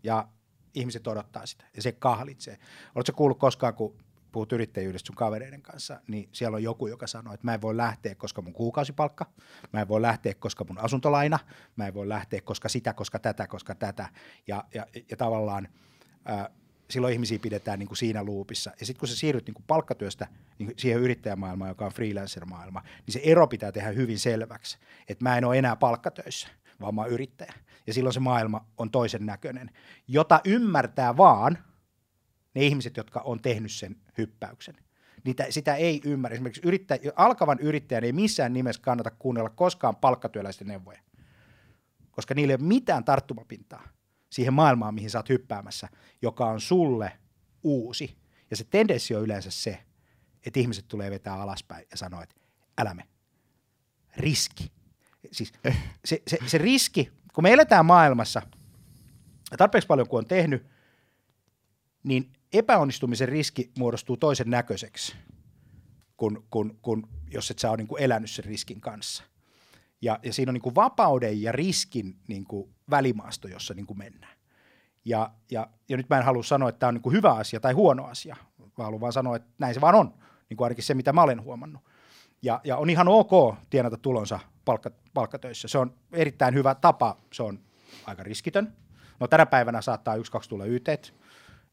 [0.04, 0.28] ja
[0.74, 2.58] ihmiset odottaa sitä ja se kahlitsee.
[2.96, 3.98] Oletko kuullut koskaan, kun
[4.34, 7.78] puhut yrittäjyydestä sun kavereiden kanssa, niin siellä on joku, joka sanoo, että mä en voi
[7.78, 9.26] lähteä, koska mun kuukausipalkka,
[9.74, 11.40] mä en voi lähteä, koska mun asuntolaina,
[11.76, 14.10] mä en voi lähteä, koska sitä, koska tätä, koska tätä.
[14.48, 15.68] Ja, ja, ja tavallaan
[16.26, 16.50] ää,
[16.90, 18.72] silloin ihmisiä pidetään niin kuin siinä luupissa.
[18.80, 20.28] Ja sitten kun sä siirryt niin kuin palkkatyöstä
[20.60, 25.38] niin siihen yrittäjämaailmaan, joka on freelancer-maailma, niin se ero pitää tehdä hyvin selväksi, että mä
[25.38, 26.48] en ole enää palkkatöissä,
[26.82, 27.54] vaan mä oon yrittäjä.
[27.88, 29.70] Ja silloin se maailma on toisen näköinen,
[30.08, 31.58] jota ymmärtää vaan
[32.54, 34.76] ne ihmiset, jotka on tehnyt sen hyppäyksen.
[35.24, 36.34] Niitä, sitä ei ymmärrä.
[36.34, 41.00] Esimerkiksi yrittäjä, alkavan yrittäjän ei missään nimessä kannata kuunnella koskaan palkkatyöläisten neuvoja,
[42.12, 43.88] koska niillä ei ole mitään tarttumapintaa
[44.30, 45.90] siihen maailmaan, mihin sä oot hyppäämässä,
[46.22, 47.12] joka on sulle
[47.64, 48.18] uusi.
[48.50, 49.84] Ja se tendenssi on yleensä se,
[50.46, 52.36] että ihmiset tulee vetää alaspäin ja sanoo, että
[52.78, 53.08] älä me.
[54.18, 54.72] Riski.
[55.32, 55.54] Siis
[56.06, 58.42] se, se, se riski, kun me eletään maailmassa,
[59.52, 60.66] ja tarpeeksi paljon kuin on tehnyt,
[62.04, 65.16] niin epäonnistumisen riski muodostuu toisen näköiseksi,
[66.18, 69.24] kun, kun, kun jos et sä ole niin kuin elänyt sen riskin kanssa.
[70.02, 73.98] Ja, ja siinä on niin kuin vapauden ja riskin niin kuin välimaasto, jossa niin kuin
[73.98, 74.38] mennään.
[75.06, 77.60] Ja, ja, ja nyt mä en halua sanoa, että tämä on niin kuin hyvä asia
[77.60, 80.14] tai huono asia, vaan haluan vaan sanoa, että näin se vaan on,
[80.50, 81.82] niin kuin ainakin se, mitä mä olen huomannut.
[82.42, 85.68] Ja, ja on ihan ok tienata tulonsa palkka, palkkatöissä.
[85.68, 87.60] Se on erittäin hyvä tapa, se on
[88.06, 88.74] aika riskitön.
[89.20, 91.14] No tänä päivänä saattaa yksi, kaksi tulla YT,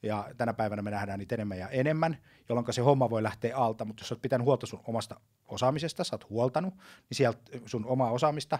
[0.02, 3.84] ja tänä päivänä me nähdään niitä enemmän ja enemmän, jolloin se homma voi lähteä alta,
[3.84, 8.10] mutta jos olet pitänyt huolta sun omasta osaamisesta, sä oot huoltanut, niin sieltä sun omaa
[8.10, 8.58] osaamista,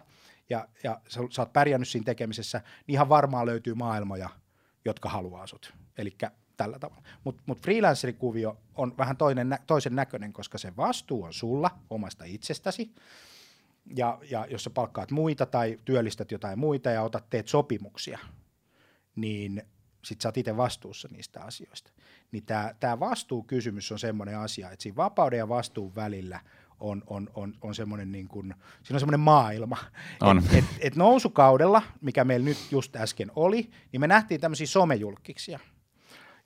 [0.50, 4.29] ja, ja sä, sä oot pärjännyt siinä tekemisessä, niin ihan varmaan löytyy maailmoja,
[4.85, 5.74] jotka haluaa sut.
[5.98, 6.16] Eli
[6.57, 7.03] tällä tavalla.
[7.24, 12.94] Mutta mut freelancerikuvio on vähän toinen, toisen näköinen, koska se vastuu on sulla omasta itsestäsi,
[13.96, 18.18] ja, ja jos sä palkkaat muita tai työllistät jotain muita ja otat, teet sopimuksia,
[19.16, 19.62] niin
[20.02, 21.92] sit sä oot itse vastuussa niistä asioista.
[22.32, 22.44] Niin
[22.80, 26.40] tämä vastuukysymys on semmoinen asia, että siinä vapauden ja vastuun välillä
[26.80, 29.76] on, on, on, on semmoinen niin kuin, siinä on semmoinen maailma.
[30.20, 30.38] On.
[30.38, 35.58] Et, et, et nousukaudella, mikä meillä nyt just äsken oli, niin me nähtiin tämmöisiä somejulkiksia,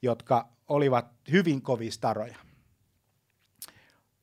[0.03, 2.37] jotka olivat hyvin kovia staroja.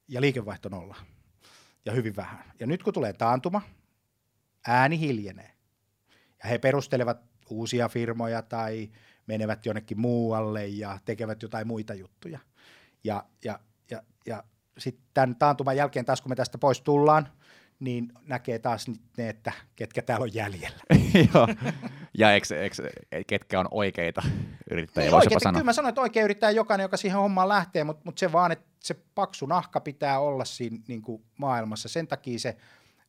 [0.08, 0.96] Ja liikevaihto nolla.
[1.86, 2.52] Ja hyvin vähän.
[2.60, 3.62] Ja nyt kun tulee taantuma,
[4.67, 5.52] ääni hiljenee.
[6.44, 8.89] Ja he perustelevat uusia firmoja tai
[9.28, 12.40] menevät jonnekin muualle ja tekevät jotain muita juttuja.
[13.04, 13.60] Ja, ja,
[13.92, 14.44] ja, ja
[14.78, 17.28] sitten tämän taantuman jälkeen taas, kun me tästä pois tullaan,
[17.80, 18.86] niin näkee taas
[19.18, 20.80] ne, että ketkä täällä on jäljellä.
[21.34, 21.48] Joo,
[22.18, 22.82] ja eks, eks,
[23.28, 24.22] ketkä on oikeita
[24.72, 25.60] yrittäjiä, niin, oikeita, sanoa.
[25.60, 28.52] Kyllä mä sanoin, että oikea yrittäjä jokainen, joka siihen hommaan lähtee, mutta, mutta se vaan,
[28.52, 31.90] että se paksu nahka pitää olla siinä niin kuin maailmassa.
[31.90, 32.58] Sen takia se,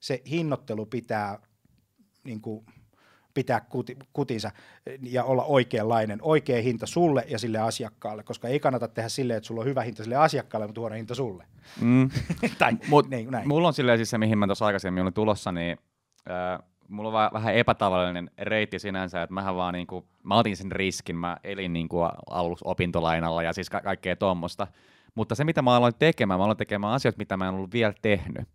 [0.00, 1.38] se hinnoittelu pitää
[2.24, 2.66] niin kuin,
[3.34, 4.50] pitää kuti, kutinsa
[5.02, 9.46] ja olla oikeanlainen, oikea hinta sulle ja sille asiakkaalle, koska ei kannata tehdä silleen, että
[9.46, 11.44] sulla on hyvä hinta sille asiakkaalle, mutta huono hinta sulle.
[11.80, 12.10] Mm.
[12.58, 13.48] tai, Mut, niin, näin.
[13.48, 15.78] Mulla on silleen siis se, mihin mä tuossa aikaisemmin olin tulossa, niin
[16.30, 21.16] äh, mulla on vähän epätavallinen reitti sinänsä, että mähän vaan niinku, mä otin sen riskin,
[21.16, 24.66] mä elin niinku aluksi opintolainalla ja siis ka- kaikkea tuommoista.
[25.14, 27.94] Mutta se, mitä mä aloin tekemään, mä aloin tekemään asioita, mitä mä en ollut vielä
[28.02, 28.48] tehnyt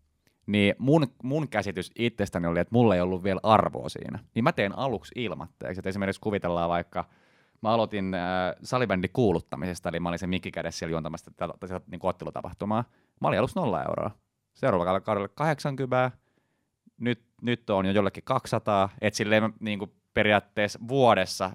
[0.48, 4.20] niin mun, mun käsitys itsestäni oli, että mulla ei ollut vielä arvoa siinä.
[4.36, 5.80] Niin mä teen aluksi ilmatteeksi.
[5.80, 7.06] Että esimerkiksi kuvitellaan vaikka,
[7.62, 12.00] mä aloitin äh, salibändin kuuluttamisesta, eli mä olin se mikki kädessä siellä juontamassa tätä, niin
[12.04, 12.84] ottelutapahtumaa.
[13.22, 14.12] Mä olin aluksi nolla euroa.
[14.54, 16.12] Seuraavalla kaudella 80,
[16.98, 21.52] nyt, nyt on jo jollekin 200, että silleen niin kuin periaatteessa vuodessa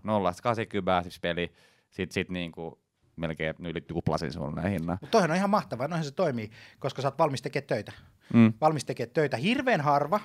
[1.00, 1.52] 0-80 siis peli,
[1.90, 2.74] sit, sit niin kuin
[3.16, 4.98] melkein yli tuplasin suunnilleen hinnan.
[5.00, 7.92] Mutta toihan on ihan mahtavaa, noinhan se toimii, koska sä oot valmis tekemään töitä.
[8.35, 8.53] Mm.
[8.61, 9.37] Valmis tekemään töitä.
[9.37, 10.21] Hirveän harva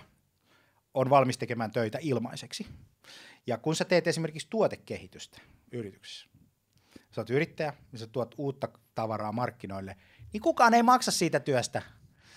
[0.93, 2.67] on valmis tekemään töitä ilmaiseksi.
[3.47, 5.41] Ja kun sä teet esimerkiksi tuotekehitystä
[5.71, 6.27] yrityksessä,
[7.11, 9.95] sä oot yrittäjä ja sä tuot uutta tavaraa markkinoille,
[10.33, 11.81] niin kukaan ei maksa siitä työstä.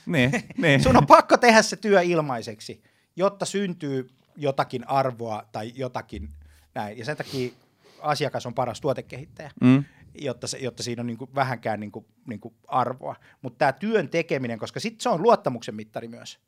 [0.07, 0.31] Niin,
[0.63, 0.83] niin.
[0.83, 2.83] Sun on pakko tehdä se työ ilmaiseksi,
[3.17, 6.29] jotta syntyy jotakin arvoa tai jotakin
[6.75, 6.99] näin.
[6.99, 7.53] Ja sen takia
[8.01, 9.51] asiakas on paras tuotekehittäjä.
[9.61, 13.17] Mm jotta, se, jotta siinä on niin kuin vähänkään niin kuin, niin kuin arvoa.
[13.43, 16.41] Mutta tämä työn tekeminen, koska sitten se on luottamuksen mittari myös.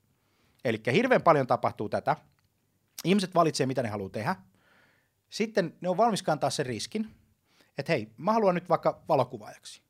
[0.65, 2.17] Eli hirveän paljon tapahtuu tätä.
[3.05, 4.37] Ihmiset valitsevat, mitä ne haluaa tehdä.
[5.31, 7.11] Sitten ne on valmis kantaa sen riskin,
[7.79, 9.83] että hei, mä haluan nyt vaikka valokuvaajaksi.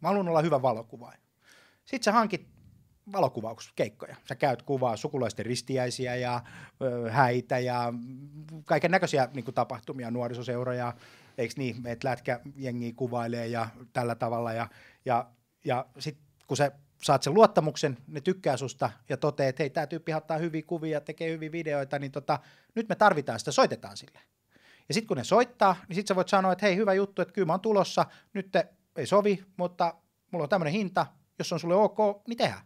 [0.00, 1.18] Mä haluan olla hyvä valokuvaaja.
[1.84, 2.48] Sitten sä hankit
[3.12, 4.16] valokuvauskeikkoja.
[4.28, 6.42] Sä käyt kuvaa sukulaisten ristiäisiä ja
[6.82, 7.92] ö, häitä ja
[8.64, 10.94] kaiken näköisiä niin tapahtumia, nuorisoseuroja,
[11.38, 14.52] eikö niin, että lätkäjengiä kuvailee ja tällä tavalla.
[14.52, 14.68] Ja,
[15.04, 15.30] ja,
[15.64, 16.72] ja sitten kun sä
[17.02, 21.00] saat sen luottamuksen, ne tykkää susta ja toteaa, että hei, tämä tyyppi ottaa hyviä kuvia,
[21.00, 22.38] tekee hyviä videoita, niin tota,
[22.74, 24.20] nyt me tarvitaan sitä, soitetaan sille.
[24.88, 27.34] Ja sitten kun ne soittaa, niin sitten sä voit sanoa, että hei, hyvä juttu, että
[27.34, 29.94] kyllä mä oon tulossa, nyt te ei sovi, mutta
[30.30, 31.06] mulla on tämmöinen hinta,
[31.38, 32.62] jos on sulle ok, niin tehdään.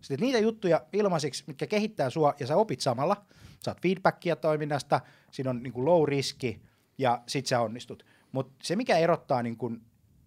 [0.00, 3.24] Sitten niitä juttuja ilmaiseksi, mitkä kehittää sua ja sä opit samalla,
[3.60, 6.62] saat feedbackia toiminnasta, siinä on niin low riski,
[6.98, 8.06] ja sit sä onnistut.
[8.32, 9.82] Mutta se, mikä erottaa niin kun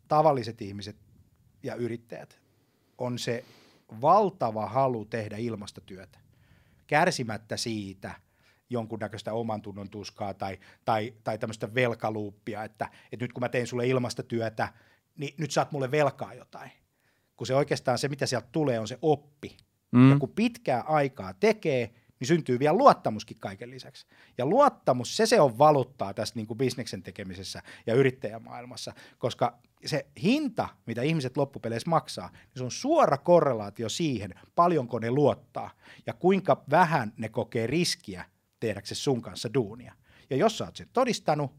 [0.08, 0.96] tavalliset ihmiset
[1.64, 2.40] ja yrittäjät,
[2.98, 3.46] on se
[4.02, 6.20] valtava halu tehdä ilmastotyötä,
[6.88, 8.12] kärsimättä siitä,
[8.70, 13.68] jonkunnäköistä oman tunnon tuskaa tai, tai, tai tämmöistä velkaluuppia, että, että nyt kun mä teen
[13.68, 14.74] sulle ilmasta työtä,
[15.18, 16.72] niin nyt saat mulle velkaa jotain.
[17.36, 19.58] Kun se oikeastaan se, mitä sieltä tulee, on se oppi.
[19.92, 20.12] Mm.
[20.12, 24.08] Ja kun pitkää aikaa tekee, niin syntyy vielä luottamuskin kaiken lisäksi.
[24.38, 30.08] Ja luottamus, se se on valuuttaa tässä niin kuin bisneksen tekemisessä ja yrittäjämaailmassa, koska se
[30.24, 35.72] hinta, mitä ihmiset loppupeleissä maksaa, niin se on suora korrelaatio siihen, paljonko ne luottaa
[36.06, 38.26] ja kuinka vähän ne kokee riskiä
[38.60, 39.94] tehdäkseen sun kanssa duunia.
[40.30, 41.52] Ja jos sä oot sen todistanut,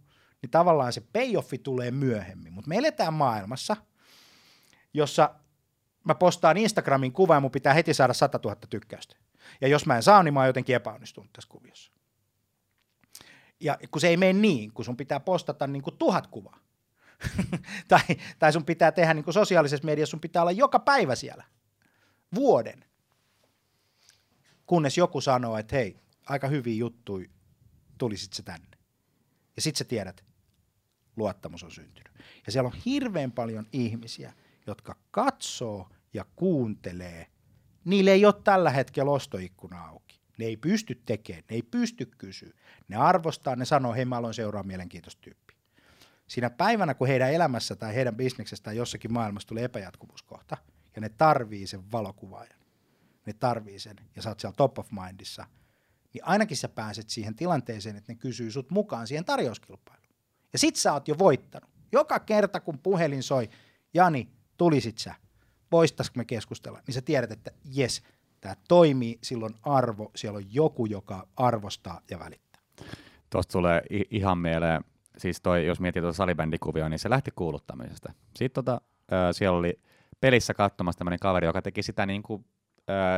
[0.42, 2.53] niin tavallaan se payoffi tulee myöhemmin.
[2.53, 3.77] Mutta me eletään maailmassa,
[4.94, 5.35] jossa
[6.05, 9.16] mä postaan Instagramin kuva ja mun pitää heti saada 100 000 tykkäystä.
[9.61, 11.92] Ja jos mä en saa, niin mä oon jotenkin epäonnistunut tässä kuviossa.
[13.61, 16.58] Ja kun se ei mene niin, kun sun pitää postata niin kuin tuhat kuvaa,
[17.88, 18.00] tai,
[18.38, 21.44] tai sun pitää tehdä niin kuin sosiaalisessa mediassa, sun pitää olla joka päivä siellä,
[22.34, 22.84] vuoden,
[24.66, 27.28] kunnes joku sanoo, että hei, aika hyviä juttuja,
[27.98, 28.78] tulisit se tänne.
[29.56, 30.24] Ja sit sä tiedät,
[31.16, 32.12] luottamus on syntynyt.
[32.46, 34.32] Ja siellä on hirveän paljon ihmisiä,
[34.66, 37.26] jotka katsoo ja kuuntelee–
[37.90, 40.20] niille ei ole tällä hetkellä ostoikkuna auki.
[40.38, 42.53] Ne ei pysty tekemään, ne ei pysty kysyä.
[42.88, 45.57] Ne arvostaa, ne sanoo, hei mä aloin seuraa mielenkiintoista tyyppiä.
[46.27, 50.57] Siinä päivänä, kun heidän elämässä tai heidän bisneksestä tai jossakin maailmassa tulee epäjatkuvuuskohta,
[50.94, 52.61] ja ne tarvii sen valokuvaajan,
[53.27, 55.46] ne tarvii sen, ja sä oot siellä top of mindissa,
[56.14, 60.14] niin ainakin sä pääset siihen tilanteeseen, että ne kysyy sut mukaan siihen tarjouskilpailuun.
[60.53, 61.70] Ja sit sä oot jo voittanut.
[61.92, 63.48] Joka kerta, kun puhelin soi,
[63.94, 65.14] Jani, tulisit sä,
[65.72, 68.02] voisitaanko me keskustella, niin sä tiedät, että jes,
[68.40, 72.62] tämä toimii, silloin arvo, siellä on joku, joka arvostaa ja välittää.
[73.31, 74.85] Tuosta tulee ihan mieleen,
[75.18, 78.12] siis toi, jos miettii tuota salibändikuvioa, niin se lähti kuuluttamisesta.
[78.37, 78.81] Sitten tota,
[79.12, 79.81] äh, siellä oli
[80.20, 82.44] pelissä katsomassa tämmöinen kaveri, joka teki sitä niin kuin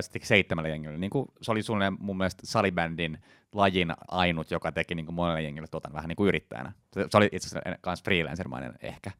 [0.00, 0.98] se teki seitsemällä jengillä.
[0.98, 3.18] Niin kuin, se oli suunnilleen mun mielestä salibändin
[3.54, 6.72] lajin ainut, joka teki niin kuin monelle jengille tuota, vähän niin kuin yrittäjänä.
[6.92, 9.10] Se, se oli itse asiassa myös freelancermainen ehkä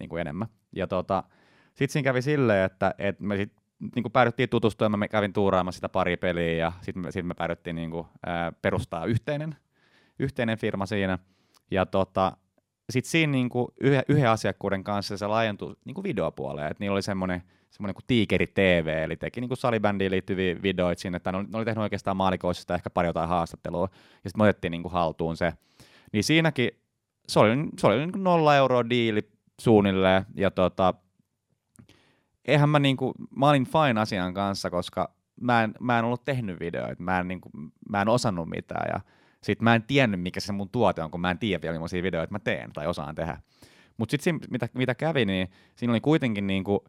[0.00, 0.48] niin kuin enemmän.
[0.72, 1.24] Ja tota,
[1.74, 3.52] sitten siinä kävi silleen, että, että me sit,
[3.94, 7.34] niin kuin päädyttiin tutustumaan, mä kävin tuuraamassa sitä pari peliä ja sitten me, sit me
[7.34, 9.56] päädyttiin niin kuin, ää, perustaa yhteinen,
[10.18, 11.18] yhteinen firma siinä.
[11.70, 12.32] Ja tota,
[12.90, 16.94] sitten siinä niin kuin yhden, yhden asiakkuuden kanssa se laajentui niin kuin videopuoleen, että niillä
[16.94, 21.32] oli semmoinen, semmoinen kuin Tiikeri TV, eli teki niin kuin salibändiin liittyviä videoita sinne, että
[21.32, 24.70] ne oli, ne oli tehnyt oikeastaan maalikoisista ehkä pari jotain haastattelua, ja sitten me otettiin
[24.70, 25.52] niin kuin haltuun se.
[26.12, 26.70] Niin siinäkin
[27.28, 29.30] se oli, se oli niin kuin nolla euroa diili
[29.60, 30.94] suunnilleen, ja tota,
[32.44, 36.60] eihän mä niinku, mä olin fine asian kanssa, koska mä en, mä en ollut tehnyt
[36.60, 37.50] videoita, mä en, niinku,
[37.88, 39.00] mä en osannut mitään ja
[39.42, 42.02] sit mä en tiennyt, mikä se mun tuote on, kun mä en tiedä vielä, millaisia
[42.02, 43.38] videoita mä teen tai osaan tehdä.
[43.96, 46.84] Mutta sitten mitä, mitä kävi, niin siinä oli kuitenkin niinku,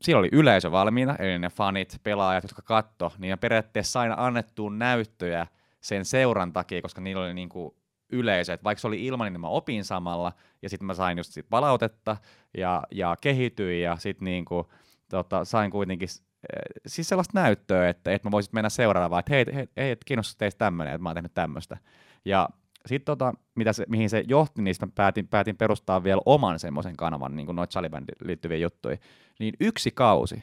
[0.00, 4.78] siinä oli yleisö valmiina, eli ne fanit, pelaajat, jotka katto, niin ja periaatteessa sain annettuun
[4.78, 5.46] näyttöjä
[5.80, 7.76] sen seuran takia, koska niillä oli niinku
[8.10, 11.32] yleisö, että vaikka se oli ilman, niin mä opin samalla, ja sitten mä sain just
[11.32, 12.16] sit palautetta,
[12.56, 14.70] ja, ja kehityin, ja sitten niinku,
[15.10, 19.44] tota, sain kuitenkin eh, siis sellaista näyttöä, että, että mä voisin mennä seuraavaan, että hei,
[19.54, 21.76] hei, hei et kiinnostaa teistä tämmöinen, että mä oon tehnyt tämmöistä.
[22.24, 22.48] Ja
[22.86, 27.36] sitten tota, mitä se, mihin se johti, niin päätin, päätin perustaa vielä oman semmoisen kanavan,
[27.36, 27.82] niin kuin noita
[28.24, 28.96] liittyviä juttuja.
[29.38, 30.42] Niin yksi kausi,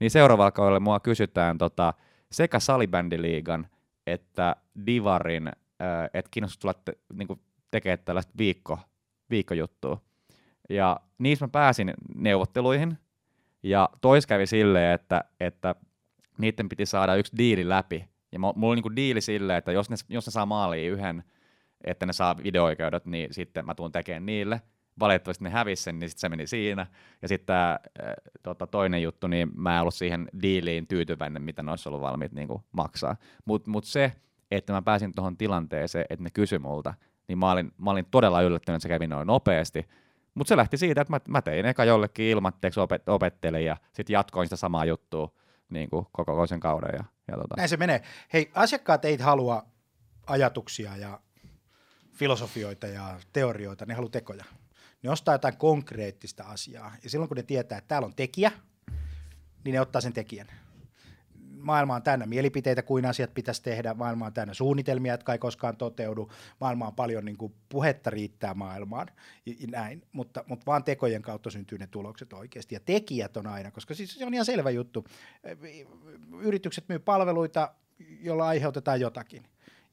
[0.00, 1.94] niin seuraavalla kaudella mua kysytään tota,
[2.32, 3.66] sekä salibändiliigan
[4.06, 5.54] että divarin, äh,
[6.14, 8.78] että kiinnostaa tulla te, niin tekemään tällaista viikko,
[9.30, 10.00] viikkojuttua.
[10.70, 12.98] Ja niissä mä pääsin neuvotteluihin,
[13.62, 15.74] ja tois kävi silleen, että, että
[16.38, 18.08] niiden piti saada yksi diili läpi.
[18.32, 21.24] Ja mulla oli niinku diili silleen, että jos ne, jos ne saa maaliin yhden,
[21.84, 24.60] että ne saa videoikeudet, niin sitten mä tuun tekemään niille.
[25.00, 26.86] Valitettavasti ne hävisi sen, niin sitten se meni siinä.
[27.22, 27.78] Ja sitten tämä
[28.42, 32.32] tota, toinen juttu, niin mä en ollut siihen diiliin tyytyväinen, mitä ne olisi ollut valmiit
[32.32, 33.16] niinku, maksaa.
[33.44, 34.12] Mutta mut se,
[34.50, 36.94] että mä pääsin tuohon tilanteeseen, että ne kysyi multa,
[37.28, 39.86] niin mä olin, mä olin todella yllättynyt, että se kävi noin nopeasti.
[40.36, 44.14] Mutta se lähti siitä, että mä, mä tein eka jollekin ilmatteeksi opet, opettelin ja sitten
[44.14, 45.32] jatkoin sitä samaa juttua
[45.68, 46.90] niin kuin koko sen kauden.
[46.92, 47.54] Ja, ja tota.
[47.56, 48.02] Näin se menee.
[48.32, 49.66] Hei, asiakkaat ei halua
[50.26, 51.20] ajatuksia ja
[52.12, 54.44] filosofioita ja teorioita, ne haluaa tekoja.
[55.02, 56.92] Ne ostaa jotain konkreettista asiaa.
[57.04, 58.52] Ja silloin kun ne tietää, että täällä on tekijä,
[59.64, 60.46] niin ne ottaa sen tekijän
[61.66, 65.76] maailma on täynnä mielipiteitä, kuin asiat pitäisi tehdä, maailma on täynnä suunnitelmia, jotka ei koskaan
[65.76, 69.08] toteudu, maailma on paljon niin kuin, puhetta riittää maailmaan,
[69.46, 73.46] ja, ja näin, mutta, mutta vaan tekojen kautta syntyy ne tulokset oikeasti, ja tekijät on
[73.46, 75.04] aina, koska siis se on ihan selvä juttu,
[76.40, 77.74] yritykset myy palveluita,
[78.20, 79.42] joilla aiheutetaan jotakin,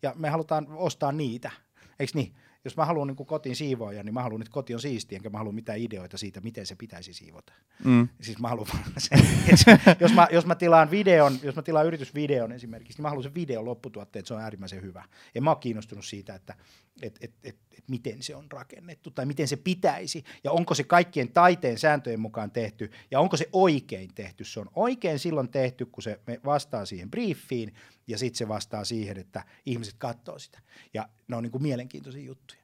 [0.01, 1.51] ja me halutaan ostaa niitä,
[1.99, 2.36] eikö niin?
[2.65, 5.30] Jos mä haluan niin kuin kotiin siivoja, niin mä haluan, että koti on siisti, enkä
[5.30, 7.54] mä halua mitään ideoita siitä, miten se pitäisi siivota.
[7.84, 8.08] Mm.
[8.21, 9.15] Siis mä haluan se,
[9.47, 13.23] että jos, mä, jos mä tilaan videon, jos mä tilaan yritysvideon esimerkiksi, niin mä haluan
[13.23, 15.04] sen videon lopputuotteen, että se on äärimmäisen hyvä.
[15.36, 16.56] En mä ole kiinnostunut siitä, että
[17.01, 20.84] et, et, et, et miten se on rakennettu tai miten se pitäisi ja onko se
[20.84, 24.43] kaikkien taiteen sääntöjen mukaan tehty ja onko se oikein tehty.
[24.43, 27.73] Se on oikein silloin tehty, kun se vastaa siihen briefiin
[28.08, 30.60] ja sitten se vastaa siihen, että ihmiset katsoo sitä.
[30.93, 32.62] Ja ne on niin kuin mielenkiintoisia juttuja.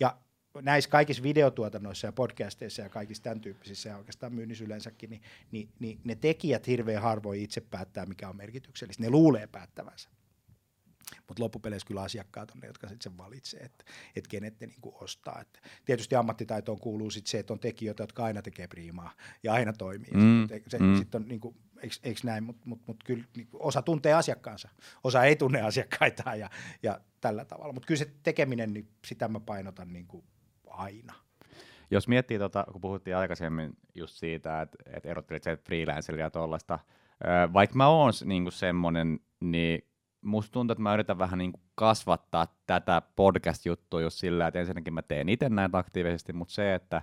[0.00, 0.16] Ja
[0.62, 5.68] näissä kaikissa videotuotannoissa ja podcasteissa ja kaikissa tämän tyyppisissä ja oikeastaan myynnissä yleensäkin, niin, niin,
[5.78, 9.02] niin ne tekijät hirveän harvoin itse päättää, mikä on merkityksellistä.
[9.02, 10.08] Ne luulee päättävänsä.
[11.28, 13.84] Mutta loppupeleissä kyllä asiakkaat on ne, jotka sitten sen valitsee, että
[14.16, 15.40] et kenet ne niinku ostaa.
[15.40, 19.72] Et tietysti ammattitaitoon kuuluu sit se, että on tekijöitä, jotka aina tekee priimaa ja aina
[19.72, 20.10] toimii.
[20.14, 20.96] Mm, se, se, mm.
[20.96, 24.68] sit on niinku, eikö, eikö näin, mutta mut, mut kyllä niinku, osa tuntee asiakkaansa,
[25.04, 26.50] osa ei tunne asiakkaitaan ja,
[26.82, 27.72] ja tällä tavalla.
[27.72, 30.24] Mutta kyllä se tekeminen, niin sitä mä painotan niinku
[30.66, 31.14] aina.
[31.90, 36.78] Jos miettii, tota, kun puhuttiin aikaisemmin just siitä, että, että erottelit se freelancerilla ja tuollaista,
[37.52, 39.91] vaikka mä oon niinku semmoinen, niin
[40.22, 44.94] musta tuntuu, että mä yritän vähän niin kuin kasvattaa tätä podcast-juttua just sillä, että ensinnäkin
[44.94, 47.02] mä teen itse näitä aktiivisesti, mutta se, että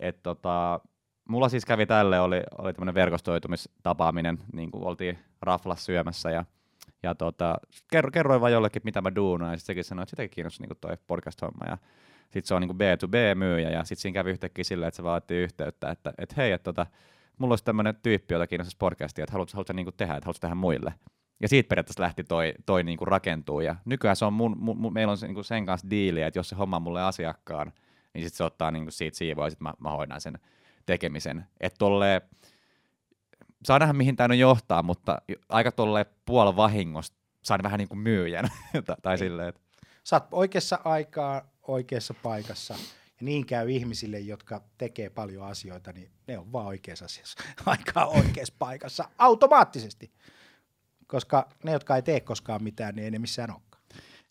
[0.00, 0.80] et tota,
[1.28, 6.44] mulla siis kävi tälle, oli, oli tämmöinen verkostoitumistapaaminen, niin kuin oltiin raflas syömässä ja,
[7.02, 7.56] ja tota,
[7.90, 10.78] kerro, kerroin vaan jollekin, mitä mä duunaan, ja sitten sekin sanoi, että sitäkin kiinnostaa niin
[10.80, 11.78] toi podcast-homma, ja
[12.22, 15.90] sitten se on niin B2B-myyjä, ja sitten siinä kävi yhtäkkiä silleen, että se vaatii yhteyttä,
[15.90, 16.86] että et hei, että tota,
[17.38, 20.54] mulla olisi tämmöinen tyyppi, jota kiinnostaisi podcastia, että haluatko, haluatko niin tehdä, että haluatko tehdä
[20.54, 20.94] muille.
[21.40, 23.60] Ja siitä periaatteessa lähti toi, toi niinku rakentuu.
[23.60, 26.48] Ja nykyään se on mun, mun, meillä on se, niinku sen kanssa diili, että jos
[26.48, 27.72] se homma mulle asiakkaan,
[28.14, 30.38] niin sitten se ottaa niinku siitä siivoa ja sitten mä, mä hoidan sen
[30.86, 31.46] tekemisen.
[31.60, 32.20] Että tolleen,
[33.64, 38.48] saa nähdä mihin tämä johtaa, mutta aika tolle puolen vahingosta saan vähän niin kuin myyjän.
[39.02, 39.60] tai silleen, että...
[40.04, 42.74] Sä oot oikeassa aikaa, oikeassa paikassa.
[42.74, 47.42] Ja niin käy ihmisille, jotka tekee paljon asioita, niin ne on vaan oikeassa asiassa.
[47.66, 50.12] Aikaa oikeassa paikassa automaattisesti
[51.10, 53.82] koska ne, jotka ei tee koskaan mitään, niin ei ne missään olekaan.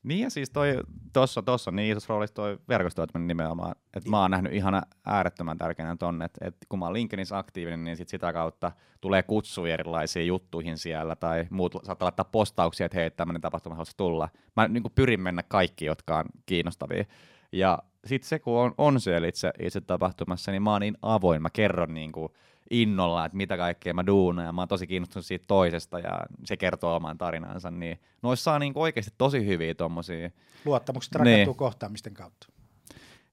[0.03, 0.79] Niin ja siis toi,
[1.13, 5.95] tossa, tossa niin isossa roolissa toi verkostoituminen nimenomaan, että mä oon nähnyt ihan äärettömän tärkeänä
[5.95, 10.27] tonne, että et kun mä oon LinkedInissä aktiivinen, niin sit sitä kautta tulee kutsuja erilaisiin
[10.27, 14.29] juttuihin siellä, tai muut saattaa laittaa postauksia, että hei, tämmöinen tapahtuma haluaisi tulla.
[14.55, 17.05] Mä niin pyrin mennä kaikki, jotka on kiinnostavia.
[17.51, 21.41] Ja sitten se, kun on, on siellä itse, itse tapahtumassa, niin mä oon niin avoin,
[21.41, 22.29] mä kerron niin kuin,
[22.69, 26.57] innolla, että mitä kaikkea mä duunan ja mä oon tosi kiinnostunut siitä toisesta ja se
[26.57, 30.29] kertoo oman tarinansa, niin noissa saa niin oikeasti tosi hyviä tommosia.
[30.65, 31.57] Luottamukset rakentuu niin.
[31.57, 32.47] kohtaamisten kautta.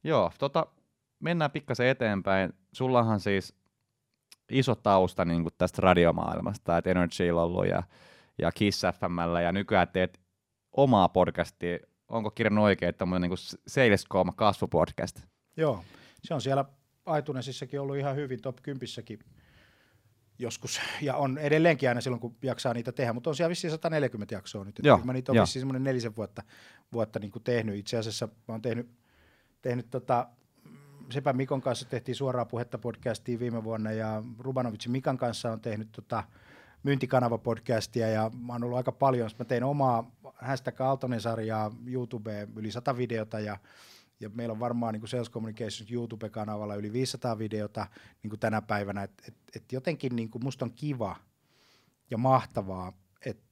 [0.04, 0.66] Joo, tota,
[1.20, 2.52] mennään pikkasen eteenpäin.
[2.72, 3.54] Sullahan siis
[4.50, 7.82] iso tausta niin kuin tästä radiomaailmasta, että Energy on ollut ja,
[8.38, 10.20] ja Kiss FMllä ja nykyään teet
[10.72, 11.78] omaa podcastia.
[12.08, 15.20] Onko kirjannut oikein, että tämmöinen niin Salescom kasvupodcast?
[15.56, 15.84] Joo,
[16.22, 16.64] se on siellä
[17.06, 18.88] Aitunesissakin ollut ihan hyvin, top 10
[20.38, 24.34] joskus, ja on edelleenkin aina silloin, kun jaksaa niitä tehdä, mutta on siellä vissiin 140
[24.34, 26.42] jaksoa nyt, Joo, mä niitä on vissiin semmoinen nelisen vuotta,
[26.92, 28.90] vuotta niin kuin tehnyt, itse asiassa mä oon tehnyt,
[29.62, 30.28] tehnyt tota,
[31.10, 35.92] Sepä Mikon kanssa tehtiin suoraa puhetta podcastia viime vuonna, ja Rubanovicin Mikan kanssa on tehnyt
[35.92, 36.24] tota,
[36.82, 42.96] myyntikanava-podcastia, ja mä oon ollut aika paljon, mä tein omaa hashtag Aaltonen-sarjaa, YouTube yli 100
[42.96, 43.56] videota, ja
[44.20, 47.86] ja meillä on varmaan niin kuin Sales Communications YouTube-kanavalla yli 500 videota
[48.22, 51.16] niin kuin tänä päivänä, että et, et jotenkin niin kuin musta on kiva
[52.10, 52.92] ja mahtavaa,
[53.26, 53.44] että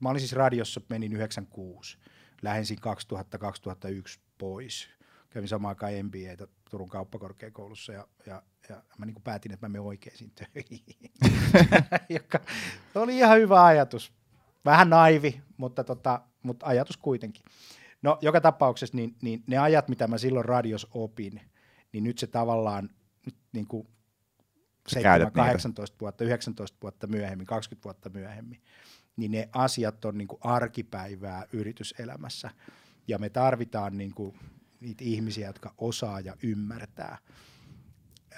[0.00, 1.98] mä olin siis radiossa, menin 96,
[2.42, 4.88] lähensin 2000-2001 pois,
[5.30, 9.82] kävin samaan aikaan MBAtä Turun kauppakorkeakoulussa ja, ja, ja mä niin päätin, että mä menen
[9.82, 10.84] oikeisiin töihin,
[12.18, 12.40] joka
[12.94, 14.12] oli ihan hyvä ajatus,
[14.64, 17.42] vähän naivi, mutta, tota, mutta ajatus kuitenkin.
[18.02, 21.40] No joka tapauksessa niin, niin ne ajat, mitä mä silloin radios opin,
[21.92, 22.90] niin nyt se tavallaan
[23.26, 23.88] nyt niin kuin
[24.88, 28.62] 7, 18 vuotta, 19 vuotta myöhemmin, 20 vuotta myöhemmin,
[29.16, 32.50] niin ne asiat on niin kuin arkipäivää yrityselämässä.
[33.08, 34.38] Ja me tarvitaan niin kuin
[34.80, 37.18] niitä ihmisiä, jotka osaa ja ymmärtää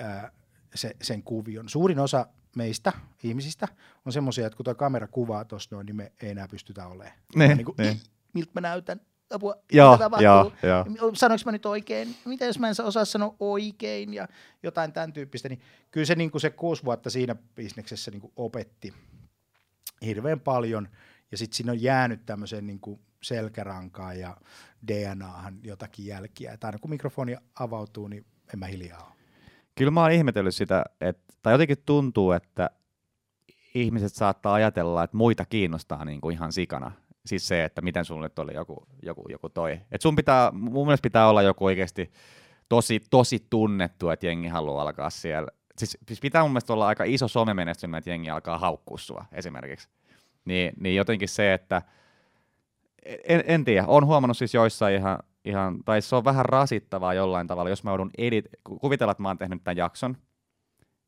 [0.00, 0.32] ää,
[0.74, 1.68] se, sen kuvion.
[1.68, 2.92] Suurin osa meistä
[3.22, 3.68] ihmisistä
[4.06, 7.18] on semmoisia, että kun tuo kamera kuvaa tuossa noin, niin me ei enää pystytä olemaan.
[7.36, 7.96] Ne, niin kuin, ne.
[8.32, 10.24] miltä mä näytän, apua, joo, mitä tapahtuu,
[10.68, 11.14] joo, joo.
[11.14, 14.28] sanoinko mä nyt oikein, mitä jos mä en osaa sanoa oikein ja
[14.62, 15.60] jotain tämän tyyppistä, niin
[15.90, 18.94] kyllä se, niin kuin se kuusi vuotta siinä bisneksessä niin kuin opetti
[20.02, 20.88] hirveän paljon.
[21.30, 24.36] Ja sitten siinä on jäänyt tämmöiseen niin kuin selkärankaan ja
[24.88, 29.12] DNAhan jotakin jälkiä, että aina kun mikrofoni avautuu, niin en mä hiljaa ole.
[29.74, 32.70] Kyllä mä oon ihmetellyt sitä, että, tai jotenkin tuntuu, että
[33.74, 36.92] ihmiset saattaa ajatella, että muita kiinnostaa niin kuin ihan sikana
[37.28, 39.80] siis se, että miten sulle nyt oli joku, joku, joku toi.
[39.92, 42.10] Et sun pitää, mun mielestä pitää olla joku oikeasti
[42.68, 45.48] tosi, tosi tunnettu, että jengi haluaa alkaa siellä.
[45.78, 49.88] Siis, siis pitää mun mielestä olla aika iso somemenestymä, että jengi alkaa haukkua sua esimerkiksi.
[50.44, 51.82] Niin, niin jotenkin se, että
[53.24, 57.46] en, en tiedä, on huomannut siis joissain ihan, ihan, tai se on vähän rasittavaa jollain
[57.46, 58.44] tavalla, jos mä joudun edit,
[58.80, 60.16] kuvitella, että mä oon tehnyt tämän jakson,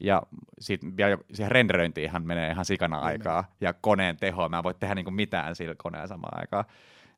[0.00, 0.22] ja
[0.60, 3.06] sit vielä siihen renderöintiin menee ihan sikana Kyllä.
[3.06, 6.64] aikaa, ja koneen teho, mä en voi tehdä niinku mitään sillä koneen samaan aikaan.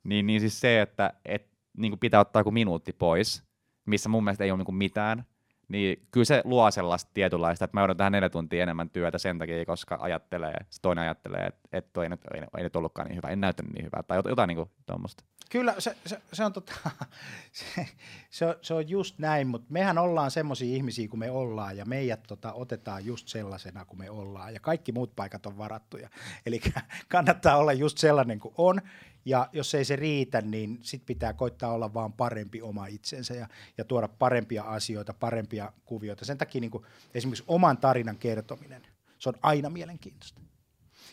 [0.05, 3.45] Niin, niin siis se, että et, niinku pitää ottaa joku minuutti pois,
[3.87, 5.25] missä mun mielestä ei ole niinku mitään,
[5.69, 9.39] niin kyllä se luo sellaista tietynlaista, että mä joudun tähän neljä tuntia enemmän työtä sen
[9.39, 13.09] takia, koska ajattelee, se toinen ajattelee, että, että toi ei, nyt, ei, ei nyt ollutkaan
[13.09, 15.25] niin hyvä, en näyttänyt niin hyvää, tai jotain niin tuommoista.
[15.53, 16.73] Kyllä, se, se, se, on tota,
[17.53, 17.87] se,
[18.31, 21.85] se, on, se on just näin, mutta mehän ollaan semmoisia ihmisiä kuin me ollaan, ja
[21.85, 26.09] meidät tota, otetaan just sellaisena kuin me ollaan, ja kaikki muut paikat on varattuja.
[26.47, 26.61] Eli
[27.09, 28.81] kannattaa olla just sellainen kuin on,
[29.25, 33.49] ja jos ei se riitä, niin sit pitää koittaa olla vaan parempi oma itsensä ja,
[33.79, 36.25] ja tuoda parempia asioita, parempia kuvioita.
[36.25, 36.85] Sen takia niin kuin
[37.15, 38.83] esimerkiksi oman tarinan kertominen,
[39.19, 40.41] se on aina mielenkiintoista.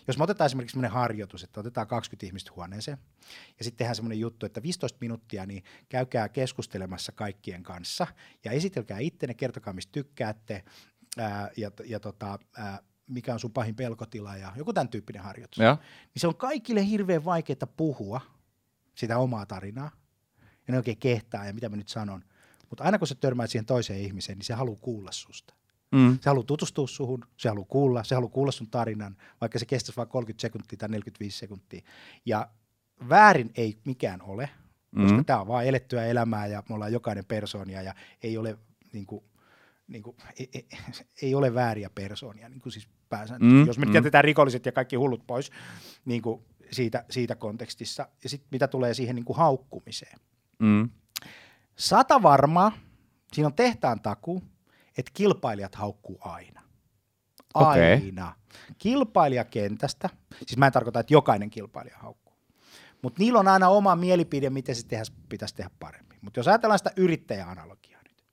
[0.10, 2.98] Jos me otetaan esimerkiksi sellainen harjoitus, että otetaan 20 ihmistä huoneeseen
[3.58, 8.08] ja sitten tehdään sellainen juttu, että 15 minuuttia niin käykää keskustelemassa kaikkien kanssa
[8.44, 10.64] ja esitelkää ittenne, kertokaa mistä tykkäätte
[11.18, 15.58] ää, ja, ja tota, ää, mikä on sun pahin pelkotila ja joku tämän tyyppinen harjoitus.
[15.58, 15.78] Ja.
[15.82, 18.22] Niin se on kaikille hirveän vaikeaa puhua
[18.96, 19.92] sitä omaa tarinaa.
[20.40, 22.24] Ja ne oikein kehtaa ja mitä mä nyt sanon.
[22.70, 25.54] Mutta aina kun sä törmäät siihen toiseen ihmiseen, niin se haluaa kuulla susta.
[25.92, 26.20] Mm.
[26.22, 29.98] Se haluaa tutustua suhun, se haluaa kuulla, se haluaa kuulla sun tarinan, vaikka se kestäisi
[29.98, 31.82] vain 30 sekuntia tai 45 sekuntia.
[32.26, 32.50] Ja
[33.10, 34.50] väärin ei mikään ole,
[34.96, 35.26] koska mm.
[35.26, 38.58] tämä on vaan elettyä elämää ja me ollaan jokainen persoonia ja ei ole
[38.94, 39.24] niin kuin,
[39.88, 40.68] niin kuin, ei, ei,
[41.22, 43.94] ei ole vääriä persoonia, niin kuin siis pääsääntöisesti, mm, jos me mm.
[43.94, 45.52] jätetään rikolliset ja kaikki hullut pois
[46.06, 48.08] niin kuin siitä, siitä kontekstissa.
[48.24, 50.20] Ja sitten mitä tulee siihen niin kuin haukkumiseen.
[50.60, 50.90] Mm.
[51.76, 52.72] Sata varmaa,
[53.34, 54.44] siinä on tehtaan taku,
[54.98, 56.62] että kilpailijat haukkuu aina.
[57.54, 58.28] Aina.
[58.28, 58.40] Okay.
[58.78, 60.10] Kilpailijakentästä,
[60.46, 62.34] siis mä en tarkoita, että jokainen kilpailija haukkuu,
[63.02, 66.20] mutta niillä on aina oma mielipide, miten se tehdä, pitäisi tehdä paremmin.
[66.22, 68.24] Mutta jos ajatellaan sitä yrittäjäanalogiaa nyt,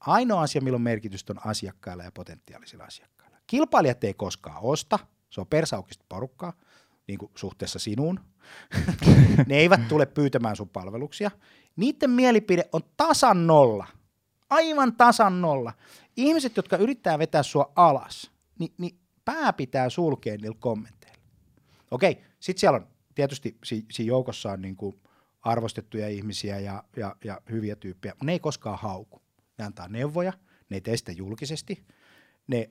[0.00, 3.18] ainoa asia, milloin merkitystä on asiakkailla ja potentiaalisilla asiakkailla
[3.48, 4.98] Kilpailijat ei koskaan osta,
[5.30, 6.52] se on persaukista porukkaa,
[7.06, 8.20] niin kuin suhteessa sinuun.
[9.46, 11.30] ne eivät tule pyytämään sun palveluksia.
[11.76, 13.86] Niiden mielipide on tasan nolla.
[14.50, 15.72] Aivan tasan nolla.
[16.16, 21.22] Ihmiset, jotka yrittää vetää sua alas, niin, niin pää pitää sulkea niillä kommenteilla.
[21.90, 25.00] Okei, sitten siellä on tietysti si, siinä joukossa on niin kuin
[25.40, 29.22] arvostettuja ihmisiä ja, ja, ja hyviä tyyppejä, mutta ne ei koskaan hauku.
[29.58, 30.32] Ne antaa neuvoja,
[30.70, 31.84] ne ei tee julkisesti,
[32.46, 32.70] ne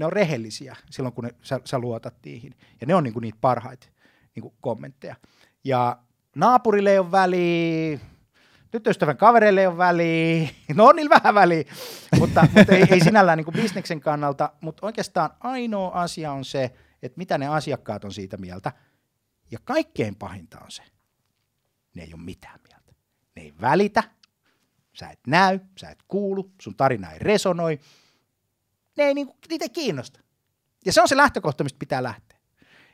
[0.00, 2.54] ne on rehellisiä silloin, kun ne, sä, sä luotat niihin.
[2.80, 3.86] Ja ne on niinku niitä parhaita
[4.34, 5.16] niinku kommentteja.
[5.64, 5.98] Ja
[6.34, 7.98] naapurille ei ole väliä,
[8.70, 11.64] tyttöystävän kavereille ei ole väliä, no on niillä vähän väliä,
[12.18, 17.18] mutta, mutta ei, ei sinällään niinku bisneksen kannalta, mutta oikeastaan ainoa asia on se, että
[17.18, 18.72] mitä ne asiakkaat on siitä mieltä.
[19.50, 20.82] Ja kaikkein pahinta on se,
[21.94, 22.92] ne ei ole mitään mieltä.
[23.36, 24.02] Ne ei välitä,
[24.92, 27.80] sä et näy, sä et kuulu, sun tarina ei resonoi,
[28.96, 30.20] ne ei niinku, niitä ei kiinnosta.
[30.86, 32.38] Ja se on se lähtökohta, mistä pitää lähteä.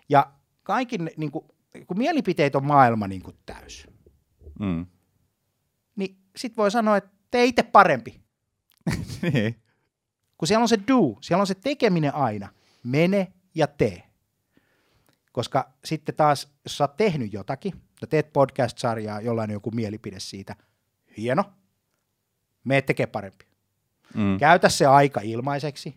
[0.09, 1.55] Ja kaikin, niinku,
[1.87, 3.87] kun mielipiteet on maailma niinku täys,
[4.59, 4.87] mm.
[5.97, 8.21] Niin sit voi sanoa, että tee itse parempi.
[9.23, 9.63] niin.
[10.39, 12.49] Kun siellä on se do, siellä on se tekeminen aina.
[12.83, 14.03] Mene ja tee.
[15.33, 20.21] Koska sitten taas, jos sä oot tehnyt jotakin, ja teet podcast-sarjaa, jollain on joku mielipide
[20.21, 20.57] siitä,
[21.17, 21.45] hieno,
[22.65, 23.45] me tekee parempi.
[24.15, 24.39] Mm.
[24.39, 25.95] Käytä se aika ilmaiseksi,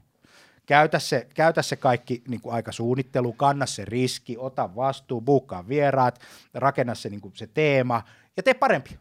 [0.65, 6.19] käytä se, käytä se kaikki niin kuin suunnittelu, kanna se riski, ota vastuu, buukkaa vieraat,
[6.53, 8.03] rakenna se, niin kuin se teema
[8.37, 8.99] ja tee parempi.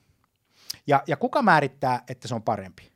[0.87, 2.93] Ja, ja kuka määrittää, että se on parempi?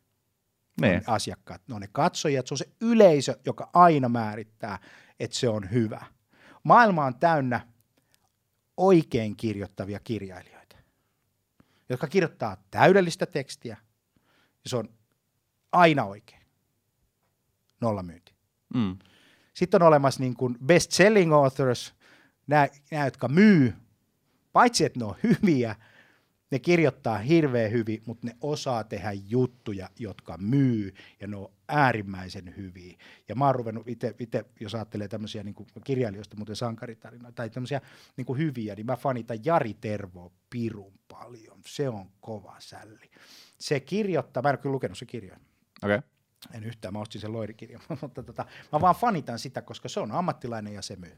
[0.81, 0.89] Ne.
[0.89, 4.79] On ne asiakkaat, ne on ne katsojat, se on se yleisö, joka aina määrittää,
[5.21, 6.05] että se on hyvä.
[6.63, 7.69] Maailma on täynnä
[8.77, 10.77] oikein kirjoittavia kirjailijoita,
[11.89, 13.77] jotka kirjoittaa täydellistä tekstiä,
[14.65, 14.89] ja se on
[15.73, 16.43] aina oikein.
[17.81, 18.35] Nolla myynti.
[18.75, 18.99] Mm.
[19.55, 21.95] Sitten on olemassa niin kuin best-selling authors,
[22.47, 23.75] nämä, nämä, jotka myy,
[24.53, 25.77] paitsi että ne on hyviä,
[26.53, 32.57] ne kirjoittaa hirveän hyvin, mutta ne osaa tehdä juttuja, jotka myy, ja ne on äärimmäisen
[32.57, 32.99] hyviä.
[33.29, 37.81] Ja mä oon ruvennut itse, jos ajattelee tämmöisiä niin kirjailijoista, muuten sankaritarinoita, tai tämmöisiä
[38.17, 41.61] niin hyviä, niin mä fanitan Jari Tervoa pirun paljon.
[41.67, 43.11] Se on kova sälli.
[43.59, 45.39] Se kirjoittaa, mä en ole kyllä lukenut se kirjoja,
[45.85, 46.01] Okay.
[46.53, 50.13] En yhtään, mä ostin sen loirikirjan, mutta tota, mä vaan fanitan sitä, koska se on
[50.13, 51.17] ammattilainen ja se myy.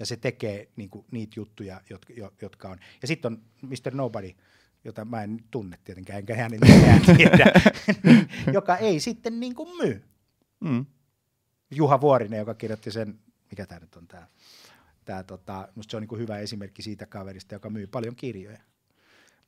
[0.00, 2.78] Ja se tekee niin kuin, niitä juttuja, jotka, jotka on.
[3.02, 3.94] Ja sitten on Mr.
[3.94, 4.30] Nobody,
[4.84, 7.52] jota mä en tunne tietenkään, enkä hänen nimeään tiedä,
[8.52, 10.04] joka ei sitten niin kuin myy.
[10.60, 10.86] Mm.
[11.70, 13.18] Juha Vuorinen, joka kirjoitti sen,
[13.50, 14.26] mikä tämä nyt on tämä,
[15.04, 18.60] tämä tota, musta se on niin kuin hyvä esimerkki siitä kaverista, joka myy paljon kirjoja.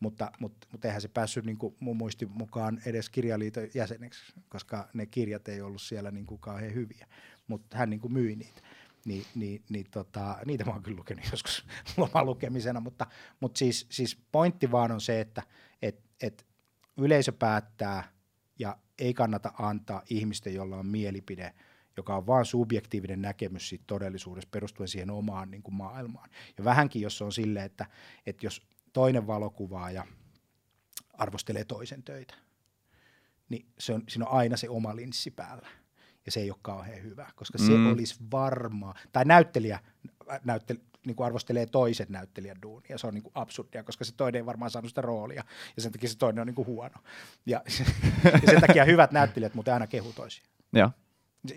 [0.01, 4.89] Mutta, mutta, mutta eihän se päässyt niin kuin mun muistin mukaan edes kirjaliiton jäseneksi, koska
[4.95, 7.07] ne kirjat ei ollut siellä niin kuin kauhean hyviä,
[7.47, 8.63] mutta hän niin kuin myi niitä
[9.05, 13.07] niin, niin, niin tota, niitä mä oon kyllä lukenut joskus lomalukemisena, mutta,
[13.41, 15.43] mutta siis, siis pointti vaan on se, että
[15.83, 16.47] et, et
[16.97, 18.13] yleisö päättää
[18.59, 21.55] ja ei kannata antaa ihmisten, jolla on mielipide,
[21.97, 26.31] joka on vain subjektiivinen näkemys siitä todellisuudessa perustuen siihen omaan niin kuin maailmaan.
[26.59, 27.87] Ja vähänkin, jos on silleen, että,
[28.27, 30.07] että jos toinen valokuvaaja
[31.13, 32.35] arvostelee toisen töitä,
[33.49, 35.82] niin se on, siinä on aina se oma linssi päällä
[36.27, 37.67] ja se ei ole kauhean hyvä, koska mm.
[37.67, 39.79] se olisi varmaa, tai näyttelijä
[40.45, 44.39] näyttel, niin kuin arvostelee toisen näyttelijän duunia, se on niin kuin absurdia, koska se toinen
[44.39, 45.45] ei varmaan saanut sitä roolia,
[45.77, 46.95] ja sen takia se toinen on niin kuin huono.
[47.47, 47.63] Ja,
[48.25, 50.45] ja sen takia hyvät näyttelijät muuten aina kehu toisia.
[50.73, 50.91] Ja,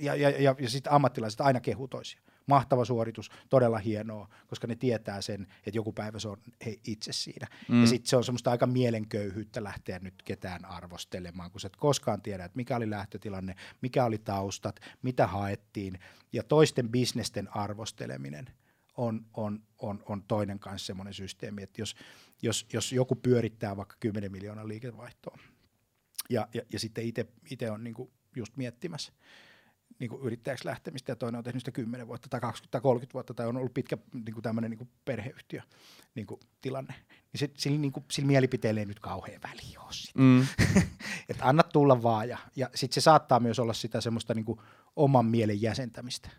[0.01, 4.75] ja, ja, ja, ja sitten ammattilaiset aina kehu toisia mahtava suoritus, todella hienoa, koska ne
[4.75, 7.47] tietää sen, että joku päivä se on he itse siinä.
[7.69, 7.81] Mm.
[7.81, 12.21] Ja sitten se on semmoista aika mielenköyhyyttä lähteä nyt ketään arvostelemaan, kun sä et koskaan
[12.21, 15.99] tiedä, että mikä oli lähtötilanne, mikä oli taustat, mitä haettiin,
[16.33, 18.49] ja toisten bisnesten arvosteleminen
[18.97, 21.95] on, on, on, on toinen kanssa semmoinen systeemi, että jos,
[22.41, 25.37] jos, jos joku pyörittää vaikka 10 miljoonaa liikevaihtoa,
[26.29, 27.03] ja, ja, ja sitten
[27.49, 29.13] itse on niinku just miettimässä,
[29.99, 33.13] niin kuin yrittäjäksi lähtemistä ja toinen on tehnyt sitä 10 vuotta tai 20 tai 30
[33.13, 35.61] vuotta tai on ollut pitkä niin kuin tämmöinen niin kuin perheyhtiö
[36.15, 39.93] niin kuin tilanne, niin sit, sillä, niin kuin, sillä mielipiteellä ei nyt kauhean väliä ole
[39.93, 40.19] sitä.
[40.19, 40.47] Mm.
[41.29, 44.59] että anna tulla vaan ja, ja sitten se saattaa myös olla sitä semmoista niin kuin
[44.95, 46.29] oman mielen jäsentämistä.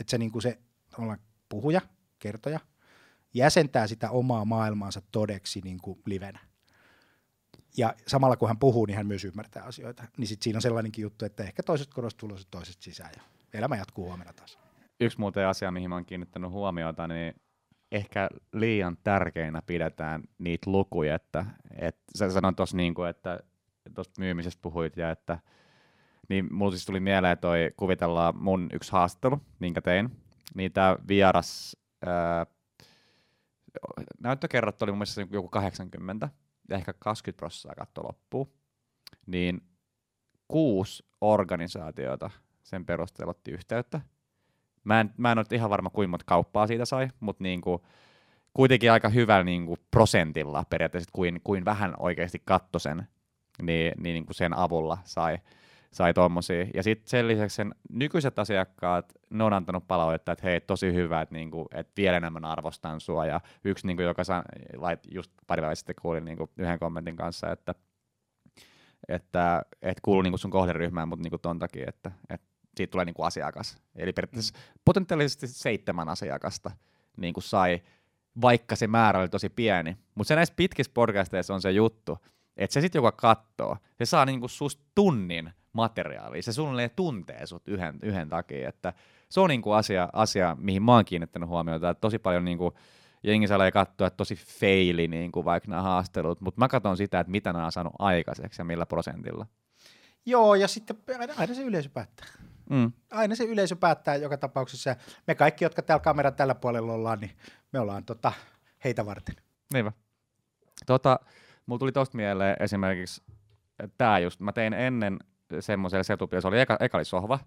[0.00, 0.58] Että se, niin kuin se
[1.48, 1.80] puhuja,
[2.18, 2.60] kertoja,
[3.34, 6.38] jäsentää sitä omaa maailmaansa todeksi niin kuin livenä
[7.76, 10.04] ja samalla kun hän puhuu, niin hän myös ymmärtää asioita.
[10.16, 13.22] Niin sitten siinä on sellainenkin juttu, että ehkä toiset korostuu toiset sisään ja
[13.54, 14.58] elämä jatkuu huomenna taas.
[15.00, 17.34] Yksi muuten asia, mihin oon kiinnittänyt huomiota, niin
[17.92, 21.46] ehkä liian tärkeinä pidetään niitä lukuja, että,
[21.78, 23.40] että sä sanoit tuossa niin että
[23.94, 25.38] tuosta myymisestä puhuit ja että
[26.28, 30.10] niin mulla siis tuli mieleen toi kuvitellaan mun yksi haastattelu, minkä tein,
[30.54, 32.46] niin tämä vieras ää,
[34.20, 36.28] näyttökerrat oli mun mielestä joku 80,
[36.70, 38.52] ja ehkä 20 prosenttia katto loppuu,
[39.26, 39.60] niin
[40.48, 42.30] kuusi organisaatiota
[42.62, 44.00] sen perusteella otti yhteyttä.
[44.84, 47.82] Mä en, mä en ole ihan varma, kuinka monta kauppaa siitä sai, mutta niin kuin,
[48.54, 53.08] kuitenkin aika hyvällä niin kuin prosentilla periaatteessa, kuin, kuin vähän oikeasti katto sen,
[53.62, 55.38] niin, niin, niin kuin sen avulla sai,
[55.96, 56.66] sai tommosia.
[56.74, 61.20] Ja sitten sen lisäksi sen nykyiset asiakkaat, ne on antanut palautetta, että hei, tosi hyvä,
[61.20, 63.26] että, niinku, että vielä enemmän arvostan sua.
[63.26, 64.42] Ja yksi, niinku, joka san,
[64.76, 67.74] lait, just pari päivää sitten kuulin niinku, yhden kommentin kanssa, että,
[69.08, 73.22] että, että kuuluu niinku sun kohderyhmään, mutta niinku ton takia, että, että siitä tulee niinku
[73.22, 73.78] asiakas.
[73.94, 74.80] Eli periaatteessa mm.
[74.84, 76.70] potentiaalisesti seitsemän asiakasta
[77.16, 77.82] niinku sai,
[78.40, 79.96] vaikka se määrä oli tosi pieni.
[80.14, 82.18] Mutta se näissä pitkissä podcasteissa on se juttu,
[82.56, 86.42] että se sitten joka katsoo, se saa niinku susta tunnin materiaalia.
[86.42, 88.92] Se suunnilleen tuntee sut yhden, yhden takia, että
[89.28, 92.72] se on niinku asia, asia, mihin mä oon kiinnittänyt huomiota, että tosi paljon niinku,
[93.22, 97.30] jengi saa katsoa, että tosi feili niinku vaikka nämä haastelut, mutta mä katson sitä, että
[97.30, 99.46] mitä nämä on saanut aikaiseksi ja millä prosentilla.
[100.26, 100.96] Joo, ja sitten
[101.36, 102.26] aina se yleisö päättää.
[102.70, 102.92] Mm.
[103.10, 104.96] Aina se yleisö päättää joka tapauksessa.
[105.26, 107.30] Me kaikki, jotka täällä kameran tällä puolella ollaan, niin
[107.72, 108.32] me ollaan tota,
[108.84, 109.34] heitä varten.
[109.72, 109.92] Niinpä.
[110.86, 111.20] Tota,
[111.66, 113.22] mulla tuli tosta mieleen esimerkiksi
[113.98, 115.18] tämä just, mä tein ennen
[115.60, 117.38] semmoisella setupilla, se oli eka, eka oli sohva,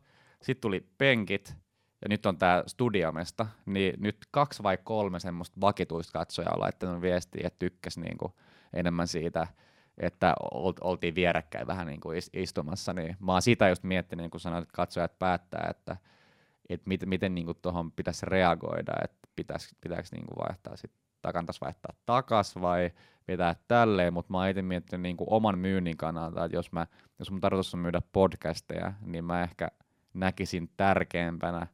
[0.41, 1.55] sitten tuli penkit,
[2.01, 7.01] ja nyt on tämä studiomesta, niin nyt kaksi vai kolme semmoista vakituista katsojaa on laittanut
[7.01, 8.33] viestiä, että tykkäs niinku
[8.73, 9.47] enemmän siitä,
[9.97, 10.35] että
[10.81, 14.63] oltiin vierekkäin vähän niin kuin istumassa, niin mä oon sitä just miettinyt, niin kun sanoit,
[14.63, 15.97] että katsojat päättää, että,
[16.69, 20.91] että miten, miten niin tuohon pitäisi reagoida, että pitäisi, pitäisi niin kuin vaihtaa sit,
[21.21, 22.91] kannattaisi vaihtaa takas vai
[23.31, 26.87] vetää tälleen, mutta mä oon itse miettinyt niin kuin oman myynnin kannalta, että jos, mä,
[27.19, 29.67] jos mun tarkoitus on myydä podcasteja, niin mä ehkä
[30.13, 31.67] näkisin tärkeämpänä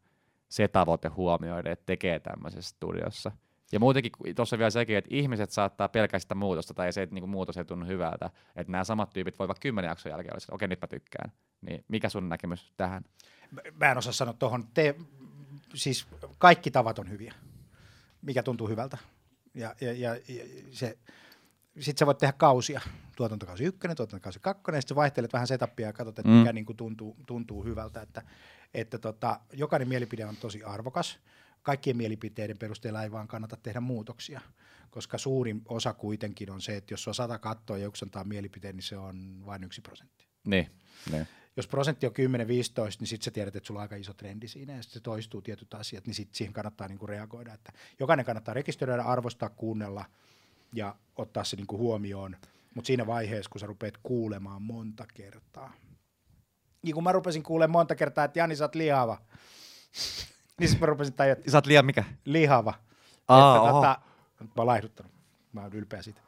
[0.49, 3.31] se tavoite huomioida, että tekee tämmöisessä studiossa.
[3.71, 7.29] Ja muutenkin tuossa vielä sekin, että ihmiset saattaa pelkää sitä muutosta, tai se, että niin
[7.29, 10.81] muutos ei tunnu hyvältä, että nämä samat tyypit voivat kymmenen jakson jälkeen olla, okei, nyt
[10.81, 11.31] mä tykkään.
[11.61, 13.03] Niin mikä sun näkemys tähän?
[13.79, 14.67] Mä en osaa sanoa tuohon.
[14.73, 14.95] Te,
[15.73, 17.33] siis kaikki tavat on hyviä,
[18.21, 18.97] mikä tuntuu hyvältä.
[19.53, 20.97] Ja, ja, ja, ja se,
[21.79, 22.81] sitten sä voit tehdä kausia,
[23.15, 26.37] tuotantokausi ykkönen, tuotantokausi kakkonen, sitten vaihtelet vähän setupia ja katsot, että mm.
[26.37, 28.21] mikä niin kuin tuntuu, tuntuu hyvältä, että,
[28.73, 31.19] että tota, jokainen mielipide on tosi arvokas,
[31.61, 34.41] kaikkien mielipiteiden perusteella ei vaan kannata tehdä muutoksia,
[34.89, 38.75] koska suurin osa kuitenkin on se, että jos on sata kattoa ja yksi antaa mielipiteen,
[38.75, 40.27] niin se on vain yksi prosentti.
[40.45, 40.69] Niin,
[41.11, 41.27] niin.
[41.57, 42.15] Jos prosentti on 10-15,
[42.99, 45.41] niin sitten sä tiedät, että sulla on aika iso trendi siinä ja sitten se toistuu
[45.41, 47.53] tietyt asiat, niin sitten siihen kannattaa niinku reagoida.
[47.53, 50.05] Että jokainen kannattaa rekisteröidä, arvostaa, kuunnella
[50.75, 52.37] ja ottaa se niinku huomioon,
[52.75, 55.73] mutta siinä vaiheessa, kun sä rupeat kuulemaan monta kertaa,
[56.81, 59.17] niin kun mä rupesin kuulemaan monta kertaa, että Jani, sä oot lihava,
[60.59, 62.03] niin sitten mä rupesin tajua, että Sä oot liian mikä?
[62.25, 62.73] lihava.
[63.27, 63.81] Aa, että, oho.
[63.81, 63.99] tota,
[64.39, 65.11] mä oon laihduttanut.
[65.53, 66.21] Mä oon ylpeä siitä.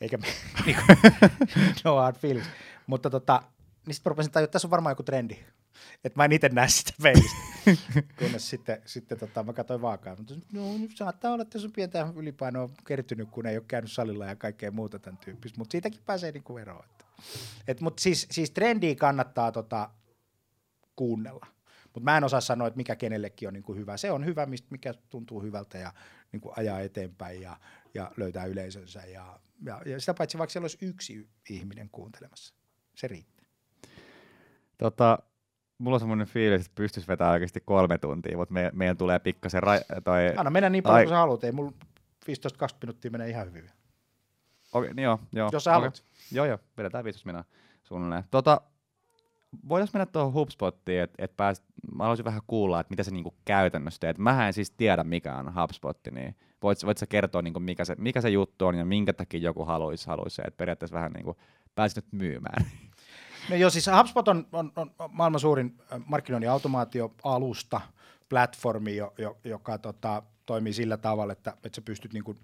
[0.00, 0.18] Eikä
[1.84, 2.48] no hard feelings.
[2.86, 3.42] Mutta tota,
[3.86, 5.38] niin sitten rupesin tajua, että tässä on varmaan joku trendi.
[6.04, 7.36] Että mä en itse näe sitä peilistä.
[8.18, 10.16] Kunnes sitten, sitten tota, mä katsoin vaakaa.
[10.16, 13.92] Mutta no, nyt saattaa olla, että jos on pientä ylipainoa kertynyt, kun ei ole käynyt
[13.92, 15.58] salilla ja kaikkea muuta tämän tyyppistä.
[15.58, 16.84] Mutta siitäkin pääsee niinku eroon.
[16.84, 17.04] Että.
[17.68, 19.90] Et, mutta siis, siis trendiä kannattaa tota,
[20.96, 21.46] kuunnella.
[21.84, 23.96] Mutta mä en osaa sanoa, että mikä kenellekin on niinku hyvä.
[23.96, 25.92] Se on hyvä, mistä, mikä tuntuu hyvältä ja
[26.32, 27.56] niinku ajaa eteenpäin ja,
[27.94, 29.06] ja löytää yleisönsä.
[29.06, 32.54] Ja, ja, ja sitä paitsi vaikka siellä olisi yksi ihminen kuuntelemassa.
[32.94, 33.46] Se riittää.
[34.78, 35.18] Tota,
[35.80, 39.62] mulla on semmoinen fiilis, että pystyisi vetämään oikeasti kolme tuntia, mutta me, meidän tulee pikkasen
[39.62, 40.34] ra- toi...
[40.36, 41.44] Anna mennä niin paljon Ai- kuin sä haluat.
[41.44, 41.72] Ei mulla
[42.30, 43.70] 15-20 minuuttia menee ihan hyvin.
[44.72, 45.48] Okei, niin joo, joo.
[45.52, 46.04] Jos sä haluat.
[46.32, 47.44] Joo, joo, vedetään 15 minä
[47.82, 48.24] suunnilleen.
[48.30, 48.60] Tota,
[49.68, 51.62] voitaisiin mennä tuohon HubSpottiin, että et pääs,
[51.94, 54.18] mä haluaisin vähän kuulla, että mitä se niinku käytännössä teet.
[54.18, 57.94] Mähän en siis tiedä, mikä on HubSpot, niin voit, voit sä kertoa, niinku, mikä, se,
[57.98, 61.36] mikä se juttu on ja minkä takia joku haluaisi, haluaisi että periaatteessa vähän niinku
[61.74, 62.66] pääsit nyt myymään.
[63.48, 67.80] No joo, siis HubSpot on, on, on maailman suurin äh, markkinoinnin automaatioalusta,
[68.28, 72.38] platformi, jo, jo, joka tota, toimii sillä tavalla, että, että sä pystyt niin kuin,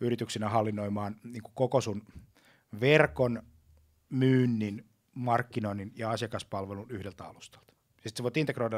[0.00, 2.02] yrityksinä hallinnoimaan niin kuin koko sun
[2.80, 3.42] verkon,
[4.10, 4.84] myynnin,
[5.14, 7.74] markkinoinnin ja asiakaspalvelun yhdeltä alustalta.
[7.92, 8.76] Sitten sä voit integroida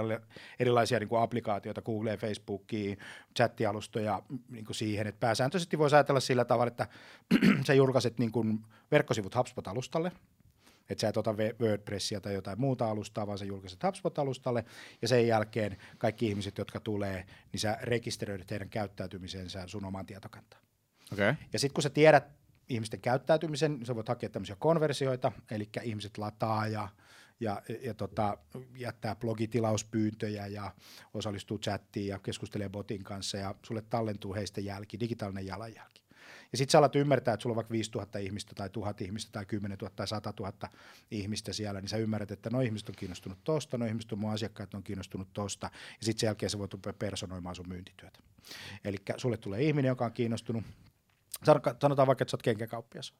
[0.59, 2.99] erilaisia niin kuin applikaatioita, Google, Facebookiin,
[3.37, 6.87] chattialustoja niin kuin siihen, että pääsääntöisesti voisi ajatella sillä tavalla, että
[7.67, 10.13] sä julkaiset niin kuin verkkosivut HubSpot-alustalle,
[10.91, 14.65] että sä et ota WordPressia tai jotain muuta alustaa, vaan sä julkaiset HubSpot-alustalle,
[15.03, 20.63] ja sen jälkeen kaikki ihmiset, jotka tulee, niin sä rekisteröidyt heidän käyttäytymisensä sun omaan tietokantaan.
[21.13, 21.31] Okei.
[21.31, 21.45] Okay.
[21.53, 22.25] Ja sitten kun sä tiedät
[22.69, 26.89] ihmisten käyttäytymisen, niin sä voit hakea tämmöisiä konversioita, eli ihmiset lataa ja,
[27.41, 28.39] ja, ja tota,
[28.77, 30.75] jättää blogitilauspyyntöjä ja
[31.15, 36.02] osallistuu chattiin ja keskustelee botin kanssa ja sulle tallentuu heistä jälki, digitaalinen jalanjälki.
[36.53, 39.47] Ja sitten sä alat ymmärtää, että sulla on vaikka 5000 ihmistä tai 1000 ihmistä tai
[39.47, 40.53] 10 000 tai 100 000
[41.11, 44.33] ihmistä siellä, niin sä ymmärrät, että no ihmiset on kiinnostunut tosta, no ihmiset on mun
[44.33, 48.19] asiakkaat on kiinnostunut tosta, ja sitten sen jälkeen sä voit rupea personoimaan sun myyntityötä.
[48.85, 50.65] Eli sulle tulee ihminen, joka on kiinnostunut
[51.45, 53.15] Sano- sanotaan vaikka, että sä oot kenkäkauppias,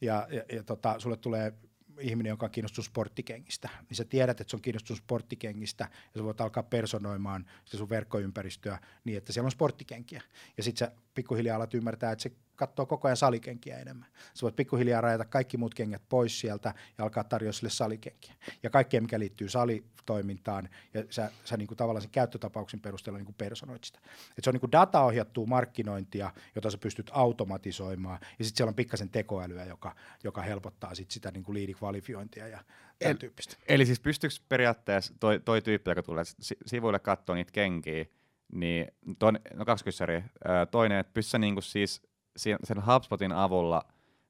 [0.00, 1.54] ja, ja, ja tota, sulle tulee
[2.00, 6.24] ihminen, joka on kiinnostunut sporttikengistä, niin sä tiedät, että se on kiinnostunut sporttikengistä, ja sä
[6.24, 10.22] voit alkaa personoimaan sitä sun verkkoympäristöä niin, että siellä on sporttikenkiä.
[10.56, 14.08] Ja sit sä pikkuhiljaa alat ymmärtää, että se katsoo koko ajan salikenkiä enemmän.
[14.34, 18.34] Sä voit pikkuhiljaa rajata kaikki muut kengät pois sieltä ja alkaa tarjoa sille salikenkiä.
[18.62, 23.26] Ja kaikkea, mikä liittyy salitoimintaan, ja sä, sä niin kuin tavallaan sen käyttötapauksen perusteella niin
[23.26, 24.00] kuin personoit sitä.
[24.38, 28.74] Et se on niin kuin dataohjattua markkinointia, jota sä pystyt automatisoimaan, ja sitten siellä on
[28.74, 29.94] pikkasen tekoälyä, joka,
[30.24, 32.64] joka helpottaa sit sitä niin kuin liidikvalifiointia ja
[32.98, 33.56] tämän El- tyyppistä.
[33.68, 38.04] Eli siis pystyykö periaatteessa toi, toi tyyppi, joka tulee si- sivuille katsoa niitä kenkiä,
[38.52, 38.86] niin
[39.18, 40.22] toinen, no kaksi kyssäriä.
[40.70, 42.02] Toinen, että pystyy niinku siis
[42.36, 43.82] sen HubSpotin avulla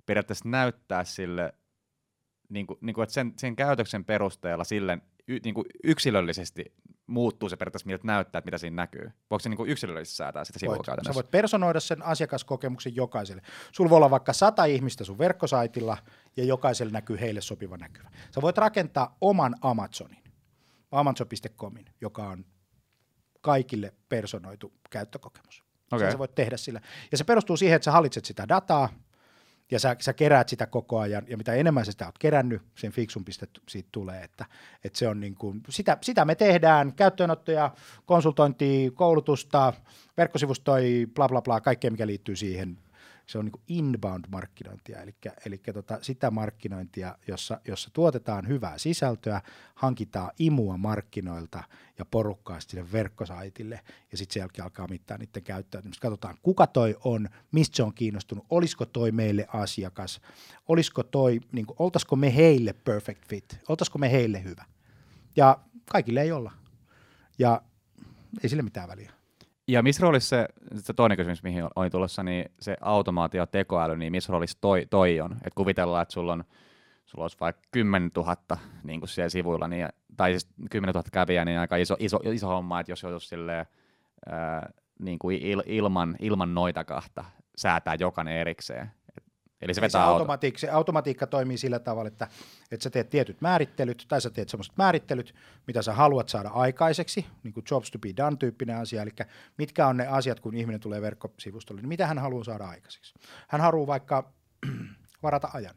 [0.07, 1.55] periaatteessa näyttää sille,
[2.49, 4.99] niinku, niinku, että sen, sen käytöksen perusteella sille
[5.29, 6.75] y, niinku yksilöllisesti
[7.07, 9.13] muuttuu se periaatteessa, miltä näyttää, että mitä siinä näkyy.
[9.31, 13.43] Voiko se niinku yksilöllisesti säätää sitä sivua Voit, sä voit personoida sen asiakaskokemuksen jokaiselle.
[13.73, 15.97] Sulla voi olla vaikka sata ihmistä sun verkkosaitilla
[16.37, 18.11] ja jokaiselle näkyy heille sopiva näkyvä.
[18.31, 20.25] Sä voit rakentaa oman Amazonin,
[20.91, 22.45] amazon.comin, joka on
[23.41, 25.66] kaikille personoitu käyttökokemus.
[25.99, 26.81] Sen sä voit tehdä sillä.
[27.13, 28.89] Ja se perustuu siihen, että sä hallitset sitä dataa,
[29.71, 32.93] ja sä, sä keräät sitä koko ajan, ja mitä enemmän sä sitä oot kerännyt, sen
[32.93, 33.33] fiksumpi
[33.69, 34.45] siitä tulee, että,
[34.85, 37.71] että se on niin kuin, sitä, sitä me tehdään, käyttöönottoja,
[38.07, 39.73] konsultointia, koulutusta,
[40.17, 42.79] verkkosivustoja, bla bla bla, kaikkea mikä liittyy siihen,
[43.27, 45.15] se on niin inbound-markkinointia, eli,
[45.47, 49.43] eli tota, sitä markkinointia, jossa, jossa tuotetaan hyvää sisältöä,
[49.75, 51.65] hankitaan imua markkinoilta
[51.99, 53.81] ja porukkaa sille verkkosaitille,
[54.13, 56.03] ja sitten sen jälkeen alkaa mittaa niiden käyttäytymistä.
[56.03, 60.21] Katsotaan, kuka toi on, mistä se on kiinnostunut, olisiko toi meille asiakas,
[60.69, 64.65] olisiko toi, niin kuin, oltaisiko me heille perfect fit, oltaisiko me heille hyvä.
[65.37, 65.59] Ja
[65.93, 66.53] kaikille ei olla.
[67.39, 67.63] Ja
[68.43, 69.16] ei sille mitään väliä.
[69.69, 73.97] Ja missä roolissa se, se toinen kysymys, mihin olin tulossa, niin se automaatio ja tekoäly,
[73.97, 75.37] niin missä roolissa toi, toi on?
[75.45, 76.45] Et kuvitellaan, että sulla on
[77.07, 78.37] sulla olisi vaikka 10 000
[78.83, 82.47] niin kuin siellä sivuilla, niin, tai siis 10 000 kävijää, niin aika iso, iso, iso
[82.47, 83.67] homma, että jos joutuisi silleen,
[84.27, 87.25] ää, niin kuin il, ilman, ilman noita kahta
[87.57, 88.91] säätää jokainen erikseen.
[89.63, 90.25] Eli se, Ei vetää se, auto.
[90.25, 92.29] automatiik- se automatiikka toimii sillä tavalla, että,
[92.71, 95.35] että sä teet tietyt määrittelyt, tai sä teet semmoiset määrittelyt,
[95.67, 99.11] mitä sä haluat saada aikaiseksi, niin kuin jobs to be done tyyppinen asia, eli
[99.59, 103.15] mitkä on ne asiat, kun ihminen tulee verkkosivustolle, niin mitä hän haluaa saada aikaiseksi.
[103.49, 104.33] Hän haluaa vaikka
[105.23, 105.75] varata ajan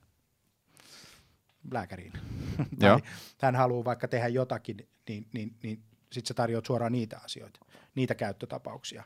[1.72, 2.14] lääkäriin,
[2.82, 3.00] Joo.
[3.38, 7.60] tai hän haluaa vaikka tehdä jotakin, niin, niin, niin sitten sä tarjoat suoraan niitä asioita,
[7.96, 9.04] niitä käyttötapauksia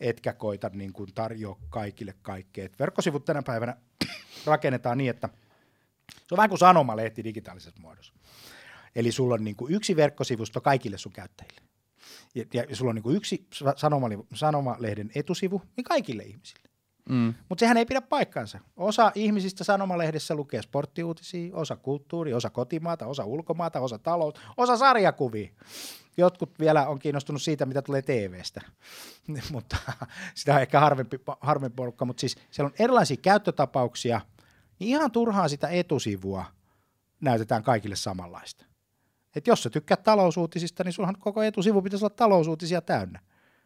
[0.00, 2.64] etkä koita niin kuin tarjoa kaikille kaikkea.
[2.64, 3.76] Et verkkosivut tänä päivänä
[4.46, 5.28] rakennetaan niin, että
[6.12, 8.12] se on vähän kuin sanomalehti digitaalisessa muodossa.
[8.96, 11.60] Eli sulla on niin kuin yksi verkkosivusto kaikille sun käyttäjille.
[12.34, 16.70] Ja, ja sulla on niin kuin yksi sa- sanomali- sanomalehden etusivu niin kaikille ihmisille.
[17.08, 17.34] Mm.
[17.48, 18.58] Mutta sehän ei pidä paikkansa.
[18.76, 25.50] Osa ihmisistä sanomalehdessä lukee sporttiuutisia, osa kulttuuri, osa kotimaata, osa ulkomaata, osa talous, osa sarjakuvia.
[26.20, 28.60] Jotkut vielä on kiinnostunut siitä, mitä tulee TV-stä,
[29.52, 29.76] mutta
[30.34, 34.20] sitä on ehkä harvempi, harvempi porukka, mutta siis siellä on erilaisia käyttötapauksia,
[34.78, 36.44] niin ihan turhaa sitä etusivua
[37.20, 38.64] näytetään kaikille samanlaista.
[39.36, 43.20] Et jos sä tykkäät talousuutisista, niin sulhan koko etusivu pitäisi olla talousuutisia täynnä.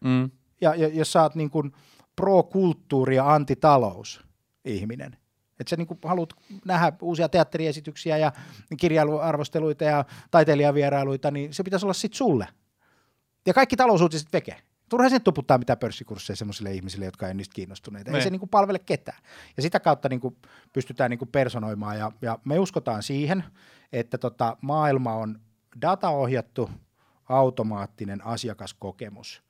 [0.05, 0.31] Mm.
[0.61, 1.73] Ja, ja jos sä oot niin kuin
[2.17, 4.25] pro-kulttuuri ja antitalous
[4.65, 5.17] ihminen,
[5.61, 6.31] että sä niin haluat
[6.65, 8.33] nähdä uusia teatteriesityksiä ja
[8.77, 12.49] kirjailuarvosteluita ja taiteilijavierailuita, niin se pitäisi olla sitten sulle.
[13.47, 14.57] Ja kaikki talousuutiset veke.
[14.89, 18.11] Turha sen tuputtaa mitään pörssikursseja sellaisille ihmisille, jotka ei niistä kiinnostuneita.
[18.11, 18.21] Ei Ne.
[18.21, 19.19] se niin palvele ketään.
[19.57, 20.37] Ja sitä kautta niin kuin
[20.73, 21.99] pystytään niin kuin personoimaan.
[21.99, 23.45] Ja, ja me uskotaan siihen,
[23.93, 25.41] että tota, maailma on
[25.83, 26.71] dataohjattu,
[27.29, 29.43] automaattinen asiakaskokemus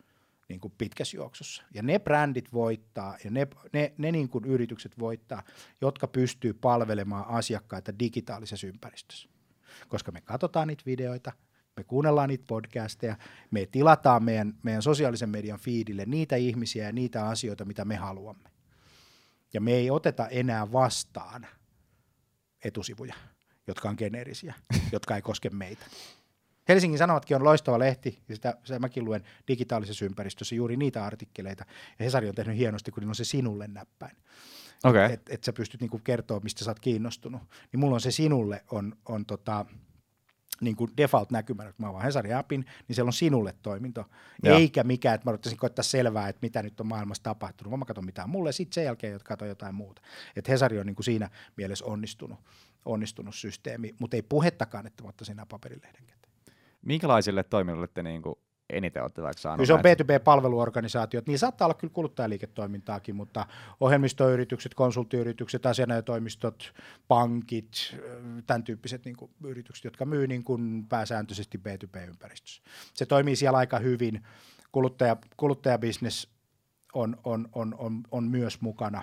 [0.49, 1.63] niin kuin pitkässä juoksussa.
[1.75, 5.43] Ja ne brändit voittaa ja ne, ne, ne niin kuin yritykset voittaa,
[5.81, 9.29] jotka pystyy palvelemaan asiakkaita digitaalisessa ympäristössä.
[9.89, 11.33] Koska me katsotaan niitä videoita,
[11.77, 13.17] me kuunnellaan niitä podcasteja,
[13.51, 18.51] me tilataan meidän, meidän sosiaalisen median feedille niitä ihmisiä ja niitä asioita, mitä me haluamme.
[19.53, 21.47] Ja me ei oteta enää vastaan
[22.65, 23.15] etusivuja,
[23.67, 24.55] jotka on geneerisiä,
[24.93, 25.87] jotka ei koske meitä.
[26.69, 31.65] Helsingin Sanomatkin on loistava lehti, ja sitä, sitä mäkin luen digitaalisessa ympäristössä juuri niitä artikkeleita,
[31.99, 34.17] ja Hesari on tehnyt hienosti, kun on se sinulle näppäin.
[34.85, 35.13] Okei.
[35.13, 37.43] Että et sä pystyt niinku kertoa, mistä sä oot kiinnostunut.
[37.73, 39.67] Niin mulla on se sinulle on, on tota,
[40.61, 44.05] niin kuin default-näkymänä, kun mä avaan Hesarin appin, niin siellä on sinulle toiminto,
[44.43, 44.59] Joo.
[44.59, 47.85] eikä mikään, että mä odottaisin koittaa selvää, että mitä nyt on maailmassa tapahtunut, vaan mä
[47.85, 50.03] katson mitään mulle, sitten sen jälkeen katson jotain muuta.
[50.37, 52.39] Että Hesari on niin kuin siinä mielessä onnistunut,
[52.85, 56.05] onnistunut systeemi, mutta ei puhettakaan, että mä ottaisin nämä paperilehden.
[56.85, 58.39] Minkälaisille toimijoille te niinku
[58.71, 59.57] eniten olette vaikka saanut?
[59.57, 60.05] Kyllä se on näitä?
[60.05, 63.47] B2B-palveluorganisaatiot, niin saattaa olla kyllä kuluttajaliiketoimintaakin, mutta
[63.81, 66.75] ohjelmistoyritykset, konsulttiyritykset, asianajotoimistot,
[67.09, 67.97] pankit,
[68.47, 72.63] tämän tyyppiset niin kuin, yritykset, jotka myy niin kuin, pääsääntöisesti B2B-ympäristössä.
[72.95, 74.23] Se toimii siellä aika hyvin.
[74.73, 76.29] Kuluttaja, kuluttajabisnes
[76.95, 79.03] on, on, on, on, on myös mukana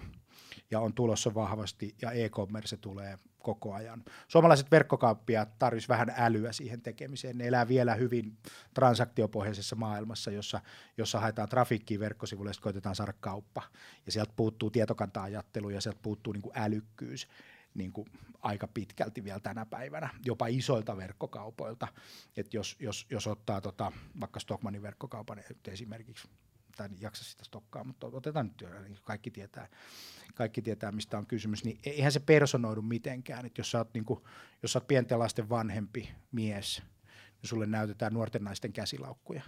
[0.72, 4.04] ja on tulossa vahvasti ja e-commerce tulee koko ajan.
[4.28, 7.38] Suomalaiset verkkokauppiaat tarvitsisivat vähän älyä siihen tekemiseen.
[7.38, 8.38] Ne elää vielä hyvin
[8.74, 10.62] transaktiopohjaisessa maailmassa, jossa,
[10.98, 13.62] jossa haetaan trafiikkiä verkkosivuille ja koitetaan saada kauppa.
[14.06, 17.28] Ja sieltä puuttuu tietokanta-ajattelu ja sieltä puuttuu niin kuin älykkyys
[17.74, 18.08] niin kuin
[18.42, 21.88] aika pitkälti vielä tänä päivänä, jopa isoilta verkkokaupoilta.
[22.38, 26.28] Et jos, jos, jos ottaa tota, vaikka Stockmanin verkkokaupan esimerkiksi,
[26.86, 29.68] en jaksa sitä stokkaa, mutta otetaan nyt, niin kaikki tietää,
[30.36, 34.06] kaikki tietää, mistä on kysymys, niin eihän se personoidu mitenkään, että jos sä oot, niin
[34.06, 34.20] kuin,
[34.62, 36.84] jos sä oot pienten lasten vanhempi mies,
[37.42, 39.42] niin sulle näytetään nuorten naisten käsilaukkuja,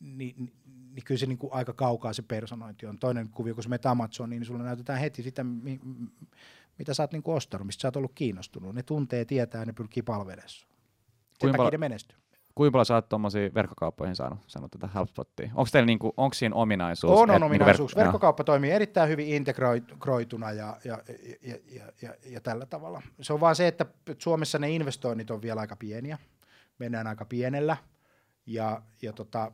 [0.00, 0.52] niin, niin,
[0.94, 2.98] niin kyllä se niin kuin aika kaukaa se personointi on.
[2.98, 5.80] Toinen kuvio, kun sä menet Amazoniin, niin sulle näytetään heti sitä, mi,
[6.78, 8.74] mitä sä oot niin kuin ostanut, mistä sä oot ollut kiinnostunut.
[8.74, 10.68] Ne tuntee, tietää ja ne pyrkii palvelemaan sua.
[11.40, 12.21] Sen takia ne menestyy.
[12.54, 15.50] Kuinka paljon sä oot tuommoisiin verkkokauppoihin saanut, saanut tätä HubSpottia?
[15.54, 17.18] Onko teillä niinku, onko siinä ominaisuus?
[17.18, 17.92] On, et on niinku ominaisuus.
[17.92, 18.04] verk- joo.
[18.04, 21.02] Verkkokauppa toimii erittäin hyvin integroituna ja, ja,
[21.42, 23.02] ja, ja, ja, ja tällä tavalla.
[23.20, 23.86] Se on vaan se, että
[24.18, 26.18] Suomessa ne investoinnit on vielä aika pieniä.
[26.78, 27.76] Mennään aika pienellä.
[28.46, 29.52] Ja, ja tota,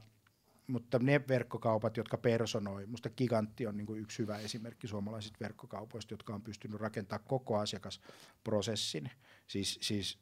[0.66, 6.34] mutta ne verkkokaupat, jotka personoi, musta Gigantti on niin yksi hyvä esimerkki suomalaisista verkkokaupoista, jotka
[6.34, 9.11] on pystynyt rakentamaan koko asiakasprosessin.
[9.46, 10.18] Siis, siis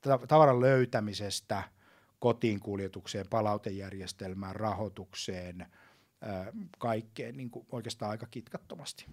[0.00, 1.62] ta- tavaran löytämisestä
[2.20, 5.66] kotiin kuljetukseen, palautejärjestelmään, rahoitukseen,
[6.78, 9.06] kaikkeen niin kuin oikeastaan aika kitkattomasti.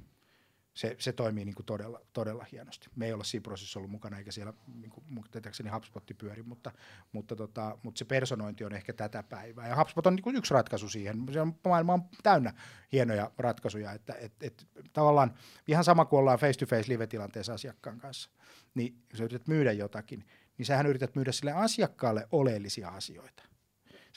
[0.74, 2.88] Se, se toimii niin kuin todella, todella hienosti.
[2.96, 6.72] Me ei olla siinä prosessissa ollut mukana, eikä siellä niin kuin, tietääkseni HubSpotti pyöri, mutta,
[7.12, 9.68] mutta, tota, mutta se personointi on ehkä tätä päivää.
[9.68, 11.26] Ja HubSpot on niin kuin yksi ratkaisu siihen.
[11.34, 12.54] Se on, maailma on täynnä
[12.92, 15.34] hienoja ratkaisuja, että et, et, tavallaan
[15.68, 18.30] ihan sama kuin ollaan face-to-face live-tilanteessa asiakkaan kanssa,
[18.76, 20.26] niin jos yrität myydä jotakin,
[20.58, 23.44] niin sähän yrität myydä sille asiakkaalle oleellisia asioita.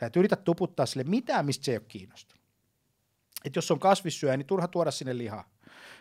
[0.00, 2.40] Sä et yritä tuputtaa sille mitään, mistä se ei ole kiinnostunut.
[3.44, 5.48] että jos on kasvissyöjä, niin turha tuoda sinne lihaa.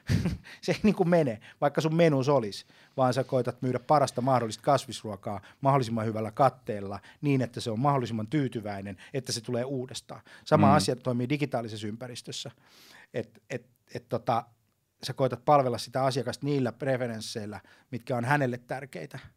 [0.62, 2.66] se ei niin kuin mene, vaikka sun menus olisi,
[2.98, 8.28] vaan sä koetat myydä parasta mahdollista kasvisruokaa mahdollisimman hyvällä katteella niin, että se on mahdollisimman
[8.28, 10.22] tyytyväinen, että se tulee uudestaan.
[10.46, 10.74] Sama mm.
[10.74, 12.52] asia toimii digitaalisessa ympäristössä.
[13.14, 14.46] Et, et, et tota,
[15.04, 17.62] sä koetat palvella sitä asiakasta niillä preferensseillä,
[17.92, 19.20] mitkä on hänelle tärkeitä–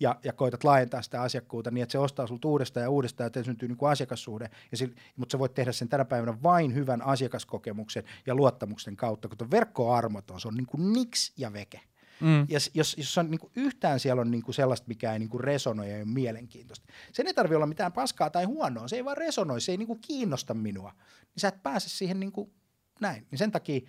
[0.00, 3.42] ja, ja koetat laajentaa sitä asiakkuutta niin, että se ostaa sulta uudestaan ja uudestaan, että
[3.42, 7.02] syntyy niin kuin asiakassuhde, ja sillä, mutta sä voit tehdä sen tänä päivänä vain hyvän
[7.02, 11.80] asiakaskokemuksen ja luottamuksen kautta, kun verkko on armoton, se on niin kuin niks ja veke.
[12.20, 12.46] Mm.
[12.48, 15.28] Ja jos, jos on niin kuin yhtään siellä on niin kuin sellaista, mikä ei niin
[15.28, 16.86] kuin resonoi ja ei ole mielenkiintoista.
[17.12, 19.86] Sen ei tarvitse olla mitään paskaa tai huonoa, se ei vaan resonoi, se ei niin
[19.86, 20.92] kuin kiinnosta minua.
[21.20, 22.52] Niin sä et pääse siihen niin kuin
[23.00, 23.26] näin.
[23.30, 23.80] Niin sen takia,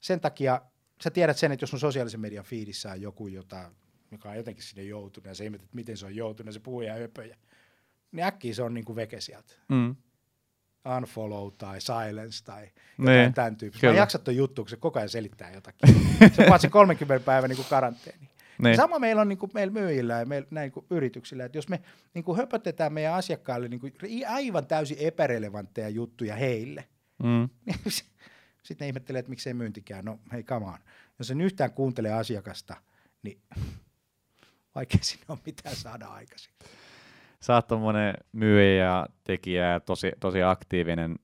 [0.00, 0.62] sen takia
[1.04, 3.70] sä tiedät sen, että jos on sosiaalisen median fiidissä on joku, jota
[4.10, 6.60] joka on jotenkin sinne joutunut, ja se ihmettä, että miten se on joutunut, ja se
[6.60, 7.36] puhuu ja höpöjä.
[8.12, 9.54] Niin äkkiä se on niin kuin veke sieltä.
[9.68, 9.96] Mm.
[10.96, 13.86] Unfollow tai silence tai jotain niin, tämän tyyppistä.
[13.86, 15.88] Mä en jaksa ton juttu, kun se koko ajan selittää jotakin.
[16.36, 18.28] se on se 30 päivän niin kuin karanteeni.
[18.62, 18.76] Niin.
[18.76, 21.80] Sama meillä on niin kuin meillä myyjillä ja meillä näin kuin yrityksillä, että jos me
[22.14, 23.94] niin kuin höpötetään meidän asiakkaille niin kuin
[24.28, 26.84] aivan täysin epärelevantteja juttuja heille,
[27.22, 27.48] mm.
[27.66, 27.78] niin
[28.62, 30.04] sitten ne ihmettelee, että miksei myyntikään.
[30.04, 30.78] No hei, on.
[31.18, 32.76] Jos en yhtään kuuntele asiakasta,
[33.22, 33.40] niin
[34.76, 36.52] vaikka sinne on mitään saada aikaisin.
[37.40, 41.18] Sä oot tommonen myyjä ja tekijä ja tosi, tosi aktiivinen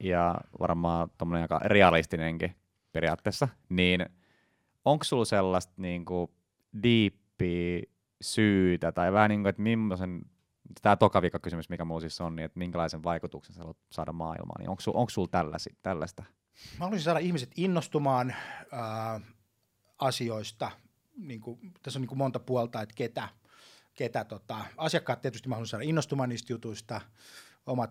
[0.00, 2.56] ja varmaan tommonen aika realistinenkin
[2.92, 4.06] periaatteessa, niin
[4.84, 6.34] onko sulla sellaista niinku
[6.82, 7.82] diippiä
[8.20, 10.22] syytä tai vähän niin kuin, että millaisen,
[10.82, 14.60] tämä toka kysymys, mikä mulla siis on, niin että minkälaisen vaikutuksen sä haluat saada maailmaan,
[14.60, 16.22] niin onko, sul, sulla tällaisi, tällaista?
[16.78, 19.22] Mä haluaisin saada ihmiset innostumaan äh,
[19.98, 20.70] asioista,
[21.18, 23.28] niin kuin, tässä on niin kuin monta puolta, että ketä,
[23.94, 27.00] ketä tota, asiakkaat tietysti mä saada innostumaan niistä jutuista,
[27.66, 27.90] omat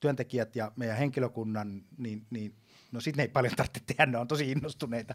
[0.00, 2.54] työntekijät ja meidän henkilökunnan, niin, niin
[2.92, 5.14] no sitten ei paljon tarvitse tehdä, ne on tosi innostuneita,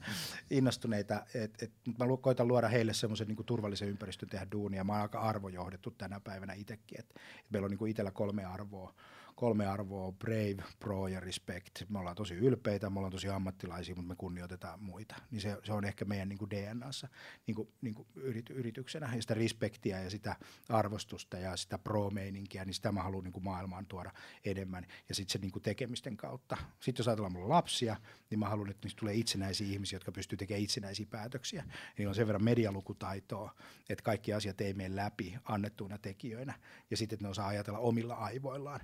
[0.50, 5.02] innostuneita et, et, mä koitan luoda heille semmoisen niin turvallisen ympäristön tehdä duunia, mä oon
[5.02, 8.94] aika arvojohdettu tänä päivänä itsekin, että et meillä on niin kuin itsellä kolme arvoa,
[9.36, 11.90] kolme arvoa, brave, pro ja respect.
[11.90, 15.16] Me ollaan tosi ylpeitä, me ollaan tosi ammattilaisia, mutta me kunnioitetaan muita.
[15.32, 17.08] Niin se, se on ehkä meidän niin kuin DNAssa
[17.48, 19.16] niin kuin, niin kuin yrit, yrityksenä.
[19.16, 20.36] Ja sitä respektiä ja sitä
[20.70, 24.12] arvostusta ja sitä pro-meininkiä, niin sitä mä haluan niin kuin maailmaan tuoda
[24.46, 24.86] enemmän.
[25.10, 26.58] Ja sitten se niin kuin tekemisten kautta.
[26.80, 27.96] Sitten jos ajatellaan mulla lapsia,
[28.30, 31.64] niin mä haluan, että niistä tulee itsenäisiä ihmisiä, jotka pystyy tekemään itsenäisiä päätöksiä.
[31.98, 33.56] Niillä on sen verran medialukutaitoa,
[33.90, 36.54] että kaikki asiat ei mene läpi annettuina tekijöinä.
[36.92, 38.80] Ja sitten, ne osaa ajatella omilla aivoillaan.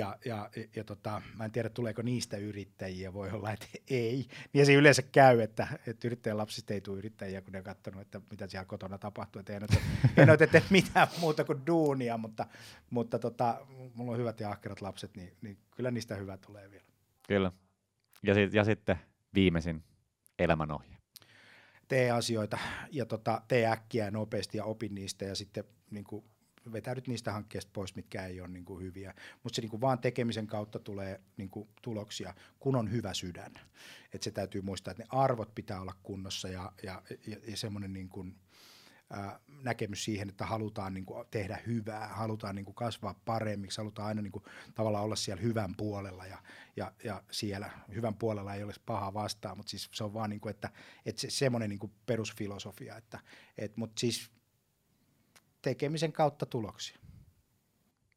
[0.00, 4.26] Ja, ja, ja tota, mä en tiedä, tuleeko niistä yrittäjiä, voi olla, että ei.
[4.52, 8.00] Niin se yleensä käy, että, että yrittäjän lapsista ei tule yrittäjiä, kun ne on katsonut,
[8.00, 9.40] että mitä siellä kotona tapahtuu.
[9.40, 9.52] Että
[10.16, 12.46] en ole tehnyt mitään muuta kuin duunia, mutta,
[12.90, 16.86] mutta tota, mulla on hyvät ja ahkerat lapset, niin, niin kyllä niistä hyvä tulee vielä.
[17.28, 17.52] Kyllä.
[18.22, 18.96] Ja, sit, ja sitten
[19.34, 19.84] viimeisin
[20.38, 20.96] elämänohje.
[21.88, 22.58] Tee asioita
[22.90, 26.24] ja tota, tee äkkiä ja nopeasti ja opin niistä ja sitten niin kuin
[26.72, 29.14] vetäydyt niistä hankkeista pois, mitkä ei ole niin kuin hyviä.
[29.42, 33.52] Mutta se niin kuin vaan tekemisen kautta tulee niin kuin tuloksia, kun on hyvä sydän.
[34.12, 37.92] Et se täytyy muistaa, että ne arvot pitää olla kunnossa ja, ja, ja, ja semmoinen
[37.92, 38.36] niin kuin,
[39.10, 44.08] ää, näkemys siihen, että halutaan niin kuin tehdä hyvää, halutaan niin kuin kasvaa paremmiksi, halutaan
[44.08, 44.44] aina niin kuin,
[44.74, 46.38] tavallaan olla siellä hyvän puolella ja,
[46.76, 50.40] ja, ja siellä hyvän puolella ei ole paha vastaan, mutta siis se on vaan niin
[50.40, 50.70] kuin, että,
[51.06, 53.18] että se, semmoinen niin kuin perusfilosofia, että,
[53.58, 54.30] et, mutta siis
[55.62, 56.98] tekemisen kautta tuloksia.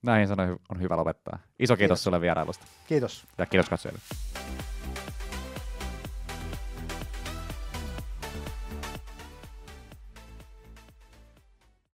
[0.04, 1.39] Näihin sanoin on hyvä lopettaa.
[1.44, 2.04] Iso kiitos, kiitos.
[2.04, 2.66] sulle vierailusta.
[2.88, 3.26] Kiitos.
[3.38, 4.00] Ja kiitos katsojille.